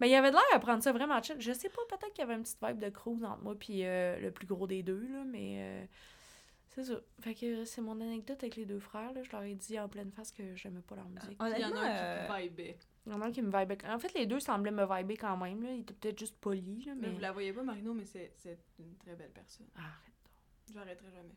[0.00, 1.36] Mais il avait de l'air à prendre ça vraiment chill.
[1.38, 3.84] Je sais pas, peut-être qu'il y avait une petite vibe de cruise entre moi puis
[3.84, 5.84] euh, le plus gros des deux, là, mais euh,
[6.74, 6.94] c'est ça.
[7.20, 9.22] Fait que c'est mon anecdote avec les deux frères, là.
[9.22, 11.38] Je leur ai dit en pleine face que j'aimais pas leur musique.
[11.40, 12.78] Il y en a un euh, qui vibait.
[13.06, 13.78] Il y en a un qui me vibait.
[13.86, 15.70] En fait, les deux semblaient me viber quand même, là.
[15.72, 17.12] Ils étaient peut-être juste polis, là, Mais mais...
[17.14, 19.66] vous la voyez pas, Marino, mais c'est c'est une très belle personne.
[19.74, 20.12] Arrête.
[20.72, 21.34] J'arrêterai jamais.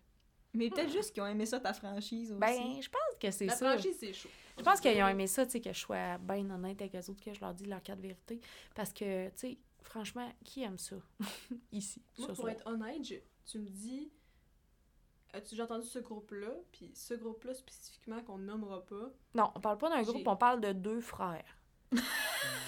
[0.54, 2.40] mais peut-être juste qu'ils ont aimé ça, ta franchise aussi.
[2.40, 3.72] Ben, je pense que c'est La ça.
[3.74, 4.30] franchise, c'est chaud.
[4.58, 7.10] Je pense qu'ils ont aimé ça, tu sais, que je sois bien honnête avec eux
[7.12, 8.40] autres, que je leur dis leur cas de vérité.
[8.74, 10.96] Parce que, tu sais, franchement, qui aime ça?
[11.74, 12.50] Ici, Moi, pour soir.
[12.50, 13.16] être honnête, je-
[13.46, 14.10] tu me dis,
[15.36, 16.50] as-tu déjà entendu ce groupe-là?
[16.72, 19.12] Puis ce groupe-là spécifiquement qu'on nommera pas?
[19.34, 21.58] Non, on parle pas d'un groupe, on parle de deux frères.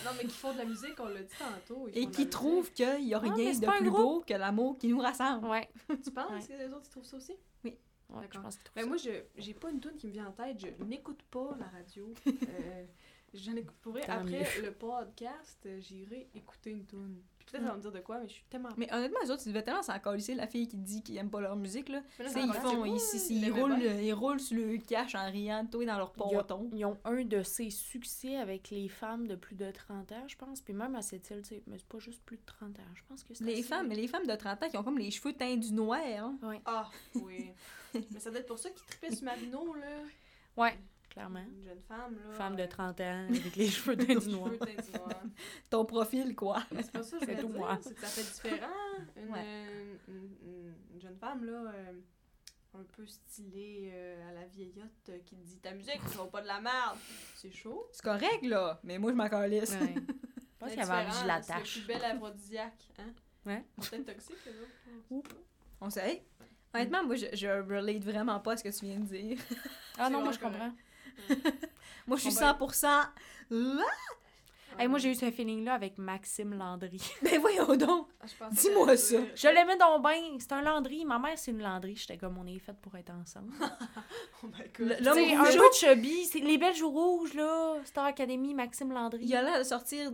[0.06, 1.88] Non, mais qui font de la musique, on l'a dit tantôt.
[1.90, 4.02] ils Et qui trouvent qu'il n'y a Ah, rien c'est de pas un plus groupe.
[4.02, 5.48] beau que l'amour qui nous rassemble.
[5.48, 5.68] Ouais.
[6.04, 6.56] Tu penses Ouais.
[6.56, 7.34] que les autres, ils trouvent ça aussi?
[7.64, 7.78] Ouais,
[8.10, 8.42] je D'accord.
[8.44, 8.88] pense qu'ils trouvent Ben ça.
[8.88, 10.60] moi, je j'ai pas une tune qui me vient en tête.
[10.60, 12.14] Je n'écoute pas la radio.
[12.28, 12.86] euh,
[13.34, 14.04] J'en écoute pour vrai.
[14.08, 17.22] Après le podcast, j'irai écouter une tune.
[17.52, 18.70] Peut-être ça va me dire de quoi, mais je suis tellement...
[18.78, 21.30] Mais honnêtement, les autres, ils devaient tellement s'en colisser la fille qui dit qu'ils aiment
[21.30, 22.02] pas leur musique, là.
[22.36, 25.66] Mais ils font, ils, ils- il ils roulent, ils roulent sur le cash en riant,
[25.66, 26.70] toi, dans leur ponton.
[26.74, 30.36] ils ont un de ces succès avec les femmes de plus de 30 ans, je
[30.36, 30.62] pense.
[30.62, 32.84] Puis même à cette île, tu sais, mais c'est pas juste plus de 30 ans.
[32.96, 35.12] Je pense que c'est Les femmes, les femmes de 30 ans qui ont comme les
[35.12, 36.38] cheveux teints du noir, hein.
[36.66, 37.52] Ah, oui.
[37.94, 39.88] mais ça doit être pour ça qu'ils trippaient sur Marino, là.
[40.58, 40.78] Ouais,
[41.10, 41.40] clairement.
[41.48, 42.34] Une jeune femme, là.
[42.34, 44.48] Femme de euh, 30 ans avec les cheveux teints du noir.
[44.54, 45.22] cheveux teints du noir.
[45.70, 46.64] ton profil, quoi.
[46.76, 47.76] C'est pas ça, que C'est je tout veux moi.
[47.76, 48.74] dire, C'est que ça fait différent.
[49.16, 49.40] Une, Ouais.
[49.44, 51.94] euh, une, une- une jeune femme, là, euh,
[52.74, 56.26] un peu stylée euh, à la vieillotte euh, qui te dit ta musique, ça va
[56.28, 56.98] pas de la merde.
[57.36, 57.88] C'est chaud.
[57.92, 59.72] C'est correct, là, mais moi, je m'en calisse.
[59.80, 59.96] Ouais.
[60.60, 61.72] Je pense qu'il avait envie la C'est le tâche.
[61.74, 62.88] plus bel aphrodisiaque.
[62.98, 63.14] Hein?
[63.46, 63.64] Ouais.
[63.78, 65.02] Peut-être toxique, les autres.
[65.12, 65.30] Oups.
[65.80, 66.26] On sait.
[66.78, 69.38] Honnêtement, moi, je, je relate vraiment pas à ce que tu viens de dire.
[69.98, 70.72] Ah non, moi je comprends.
[72.08, 72.86] Moi, je suis On va- 100%
[73.52, 73.84] là.
[74.80, 77.02] Hey, moi j'ai eu ce feeling-là avec Maxime Landry.
[77.24, 78.10] Mais voyons donc.
[78.22, 79.18] Ah, Dis-moi ça.
[79.36, 80.38] Je l'aimais donc bien.
[80.38, 81.04] C'est un Landry.
[81.04, 81.96] Ma mère, c'est une Landry.
[81.96, 83.54] J'étais comme, on est fait pour être ensemble.
[84.44, 84.98] Oh my god.
[85.02, 86.30] L'homme un peu chubby.
[86.44, 87.78] Les belles joues rouges, là.
[87.86, 89.24] Star Academy, Maxime Landry.
[89.26, 90.12] Il a l'air de sortir.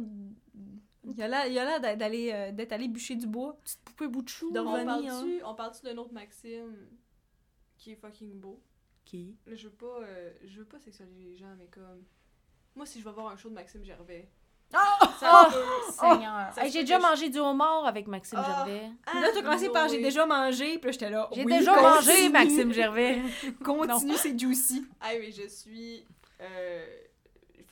[1.05, 3.57] Il il a l'air d'a- d'aller, euh, d'être allé bûcher du bois.
[3.63, 4.51] Petite poupée bout de chou.
[4.55, 6.75] On parle-tu on parle d'un autre Maxime
[7.77, 8.61] qui est fucking beau?
[9.03, 9.35] Qui?
[9.45, 12.03] Là, je veux pas, euh, je veux pas sexualiser les gens, mais comme...
[12.75, 14.29] Moi, si je vais voir un show de Maxime Gervais...
[14.73, 14.97] Ah!
[15.19, 15.51] Ça Oh!
[15.51, 16.51] peut- Seigneur.
[16.53, 18.65] Ça Hey, j'ai déjà je- mangé du homard avec Maxime Ah.
[18.65, 18.89] Gervais.
[19.13, 21.29] là, t'as commencé par j'ai déjà mangé, puis là, j'étais là.
[21.33, 21.89] J'ai oui, déjà continue.
[21.93, 23.21] mangé Maxime Gervais.
[23.63, 24.85] Continue, c'est juicy.
[25.01, 26.05] Ah mais je suis
[26.41, 26.85] euh,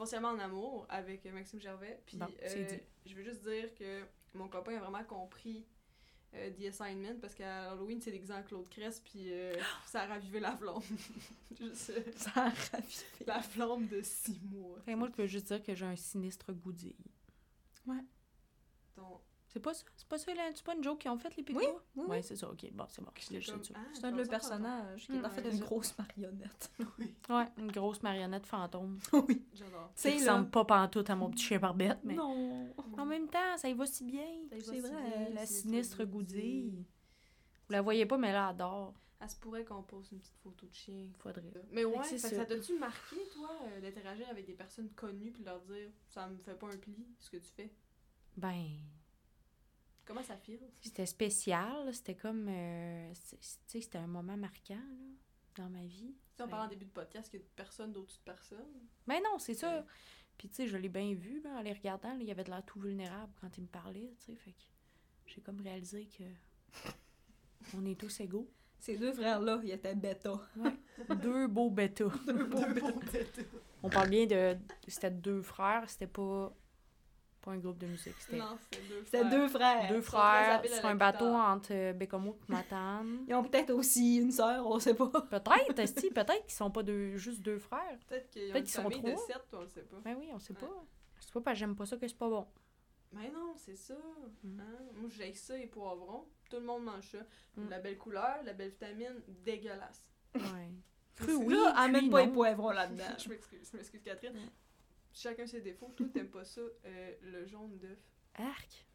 [0.01, 2.01] foncièrement en amour avec Maxime Gervais.
[2.07, 5.63] Puis Bon, euh, je veux juste dire que mon copain a vraiment compris
[6.33, 9.53] euh, The Assignment parce qu'à Halloween, c'est l'exemple Claude Cress, puis euh,
[9.85, 10.81] ça a ravivé la flamme.
[11.59, 13.25] Juste, euh, Ça a ravivé.
[13.27, 14.79] la flamme de six mois.
[14.87, 16.73] Que moi, je peux juste dire que j'ai un sinistre goût.
[18.95, 19.21] Ton
[19.53, 19.83] C'est pas ça?
[19.97, 20.43] C'est pas ça, là?
[20.55, 21.61] C'est pas une joke qu'ils ont faite, les Pic-Bois?
[21.65, 22.23] Oui, oui, Ouais, oui.
[22.23, 22.71] c'est ça, ok.
[22.71, 23.11] Bon, c'est bon.
[23.19, 23.73] Sais comme, ça.
[23.75, 25.65] ah, C'est un de leurs personnages qui est en fait ouais, une ça.
[25.65, 26.71] grosse marionnette.
[26.99, 28.97] Oui, Ouais, une grosse marionnette fantôme.
[29.13, 29.45] oui.
[29.53, 29.91] j'adore.
[29.93, 30.31] C'est C'est qui là.
[30.33, 32.69] ressemble pas pantoute à mon petit chien barbette, mais Non.
[32.97, 34.25] en même temps, ça y va si bien.
[34.51, 36.85] Ça C'est vrai, la Sinistre goudille.
[37.67, 38.93] Vous la voyez pas, mais elle adore.
[39.19, 41.09] Elle se pourrait qu'on pose une petite photo de chien.
[41.19, 41.43] Faudrait.
[41.71, 42.35] Mais ouais, c'est fait ça.
[42.37, 46.27] ça t'a-tu marqué, toi, euh, d'interagir avec des personnes connues puis de leur dire ça
[46.27, 47.71] me fait pas un pli, ce que tu fais?
[48.37, 48.63] Ben,
[50.05, 50.59] Comment ça file?
[50.81, 51.93] c'était spécial.
[51.93, 52.47] C'était comme.
[52.49, 56.13] euh, tu sais, c'était un moment marquant, là, dans ma vie.
[56.13, 58.65] Tu sais, on parlait en début de podcast qu'il y a personne d'au-dessus de personne.
[59.07, 59.77] Mais non, c'est ça.
[59.79, 59.85] Ouais.
[60.37, 62.09] Puis, tu sais, je l'ai bien vu, là, en les regardant.
[62.09, 64.35] là, il y avait de l'air tout vulnérable quand il me parlait, tu sais.
[64.35, 64.63] Fait que
[65.27, 66.23] j'ai comme réalisé que.
[67.77, 68.49] On est tous égaux.
[68.79, 70.33] Ces deux frères-là, ils étaient bêta.
[71.21, 72.09] Deux beaux bêtas.
[72.25, 73.43] Deux beaux bêtas.
[73.83, 74.57] On parle bien de.
[74.87, 76.51] C'était deux frères, c'était pas.
[77.41, 78.13] Pas un groupe de musique.
[78.19, 79.29] C'était Non, c'était deux C'était frères.
[79.31, 79.89] deux frères.
[79.89, 83.25] deux frères sur un bateau entre euh, Bécomo et Matane.
[83.27, 85.09] Ils ont peut-être aussi une sœur, on sait pas.
[85.09, 87.97] Peut-être, esti, peut-être qu'ils sont pas deux, juste deux frères.
[88.07, 89.25] Peut-être qu'ils une qu'ils sont famille de trois.
[89.25, 89.97] sept, on le sait pas.
[90.03, 90.59] Ben oui, on sait Ouais.
[90.59, 90.85] pas.
[91.19, 92.45] C'est pas parce que j'aime pas ça que c'est pas bon.
[93.13, 93.95] Mais non, c'est ça.
[94.43, 94.59] Mm.
[94.59, 94.63] Hein?
[94.95, 96.27] Moi, j'ai ça et poivrons.
[96.49, 97.17] Tout le monde mange ça.
[97.57, 97.69] Mm.
[97.69, 100.11] La belle couleur, la belle vitamine, dégueulasse.
[100.35, 100.69] Ouais.
[101.15, 101.53] Cru, oui.
[101.55, 103.03] là, amène pas les poivrons là-dedans.
[103.17, 104.37] je m'excuse, je m'excuse, Catherine.
[105.13, 105.91] Chacun ses défauts.
[105.95, 107.97] Toi, t'aimes pas ça, euh, le jaune d'œuf.
[108.35, 108.87] Arc?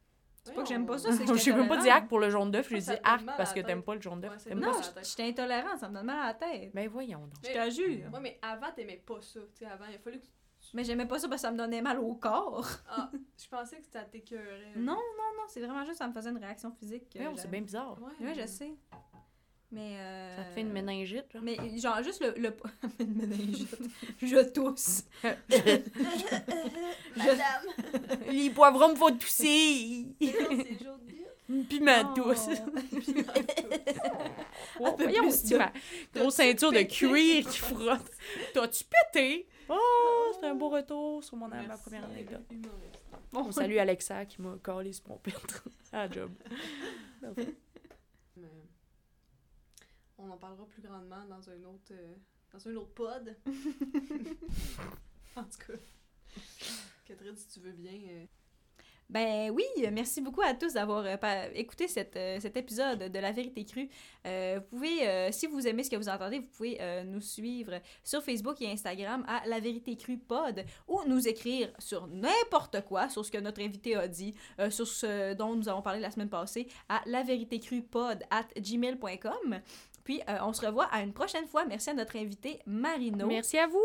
[0.42, 2.20] C'est pas que j'aime pas ça, c'est que J'ai j'étais même pas dit arc pour
[2.20, 4.46] le jaune d'œuf, te donne arc parce que t'aimes pas le jaune d'œuf.
[4.46, 4.92] Ouais, Non, ça.
[5.02, 6.72] j'étais intolérante, ça me donne mal à la tête.
[6.72, 7.34] Ben voyons donc.
[7.42, 8.12] Je te jure.
[8.12, 9.40] Ouais, mais avant, t'aimais pas ça.
[9.40, 10.26] Tu sais, avant, il a fallu que.
[10.72, 12.64] Mais j'aimais pas ça parce que ça me donnait mal au corps.
[12.88, 13.10] Ah,
[13.42, 14.72] je pensais que ça t'écœurait.
[14.76, 17.08] Non, non, non, c'est vraiment juste ça me faisait une réaction physique.
[17.10, 18.00] que Voyons, c'est bien bizarre.
[18.00, 18.72] Ouais, Oui, je sais.
[19.72, 19.96] Mais.
[19.98, 20.36] Euh...
[20.36, 21.42] Ça te fait une méningite, genre?
[21.42, 22.34] Mais genre, juste le.
[22.40, 22.56] le...
[23.00, 23.76] une méningite.
[24.22, 25.04] je tousse.
[27.16, 27.64] Madame!
[28.30, 30.06] Les poivrons me font tousser!
[30.20, 31.64] c'est.
[31.68, 32.14] Puis ma Oh.
[32.14, 32.48] tousse.
[34.80, 35.72] Oh, voyons, de- ma
[36.14, 38.10] grosse ceinture de cuir qui frotte.
[38.52, 39.46] T'as-tu pété?
[39.68, 42.42] Oh, c'est un beau retour sur mon ma Merci, première anecdote.
[43.32, 45.20] Bon, On salue Alexa qui m'a collé sur mon
[45.92, 46.30] à la job.
[50.18, 52.14] On en parlera plus grandement dans un autre, euh,
[52.52, 53.36] dans un autre pod.
[55.36, 55.78] en tout cas,
[57.04, 57.92] Catherine, si tu veux bien.
[57.92, 58.24] euh,
[59.08, 63.30] Ben oui, merci beaucoup à tous d'avoir euh, écouté cette, euh, cet épisode de La
[63.30, 63.88] Vérité Crue.
[64.26, 68.22] Euh, vous pouvez, si vous aimez ce que vous entendez, vous pouvez nous suivre sur
[68.22, 73.24] Facebook et Instagram à La Vérité Crue Pod ou nous écrire sur n'importe quoi, sur
[73.24, 74.34] ce que notre invité a dit,
[74.70, 78.48] sur ce dont nous avons parlé la semaine passée à la vérité crue pod at
[78.58, 79.60] gmail.com.
[80.06, 81.64] Puis euh, on se revoit à une prochaine fois.
[81.66, 83.26] Merci à notre invité Marino.
[83.26, 83.82] Merci à vous!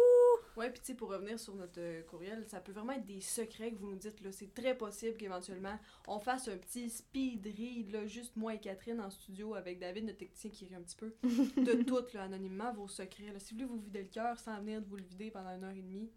[0.56, 3.22] Ouais, puis tu sais, pour revenir sur notre euh, courriel, ça peut vraiment être des
[3.22, 4.22] secrets que vous nous dites.
[4.22, 4.32] là.
[4.32, 9.02] C'est très possible qu'éventuellement, on fasse un petit speed read, là, juste moi et Catherine
[9.02, 12.72] en studio avec David, notre technicien qui rit un petit peu, de tout, là, anonymement,
[12.74, 13.32] vos secrets.
[13.34, 13.40] Là.
[13.40, 15.64] Si vous voulez vous vider le cœur sans venir de vous le vider pendant une
[15.64, 16.12] heure et demie,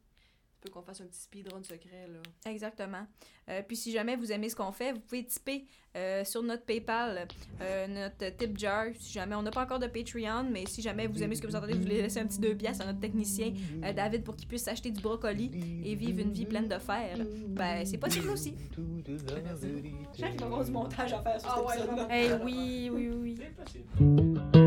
[0.65, 2.09] peut qu'on fasse un petit speedrun secret.
[2.09, 2.51] Là.
[2.51, 3.07] Exactement.
[3.51, 6.65] Euh, puis si jamais vous aimez ce qu'on fait, vous pouvez tiper euh, sur notre
[6.65, 7.29] PayPal,
[7.61, 8.87] euh, notre tip jar.
[8.99, 11.47] Si jamais on n'a pas encore de Patreon, mais si jamais vous aimez ce que
[11.47, 13.53] vous entendez, vous voulez laisser un petit deux pièces à notre technicien
[13.85, 15.51] euh, David pour qu'il puisse s'acheter du brocoli
[15.85, 18.55] et vivre une vie pleine de fer, ben c'est possible aussi.
[20.17, 22.09] Vais avoir du montage à faire sur Ah cet ouais.
[22.11, 23.39] Eh oui, oui, oui.
[23.39, 24.64] C'est possible.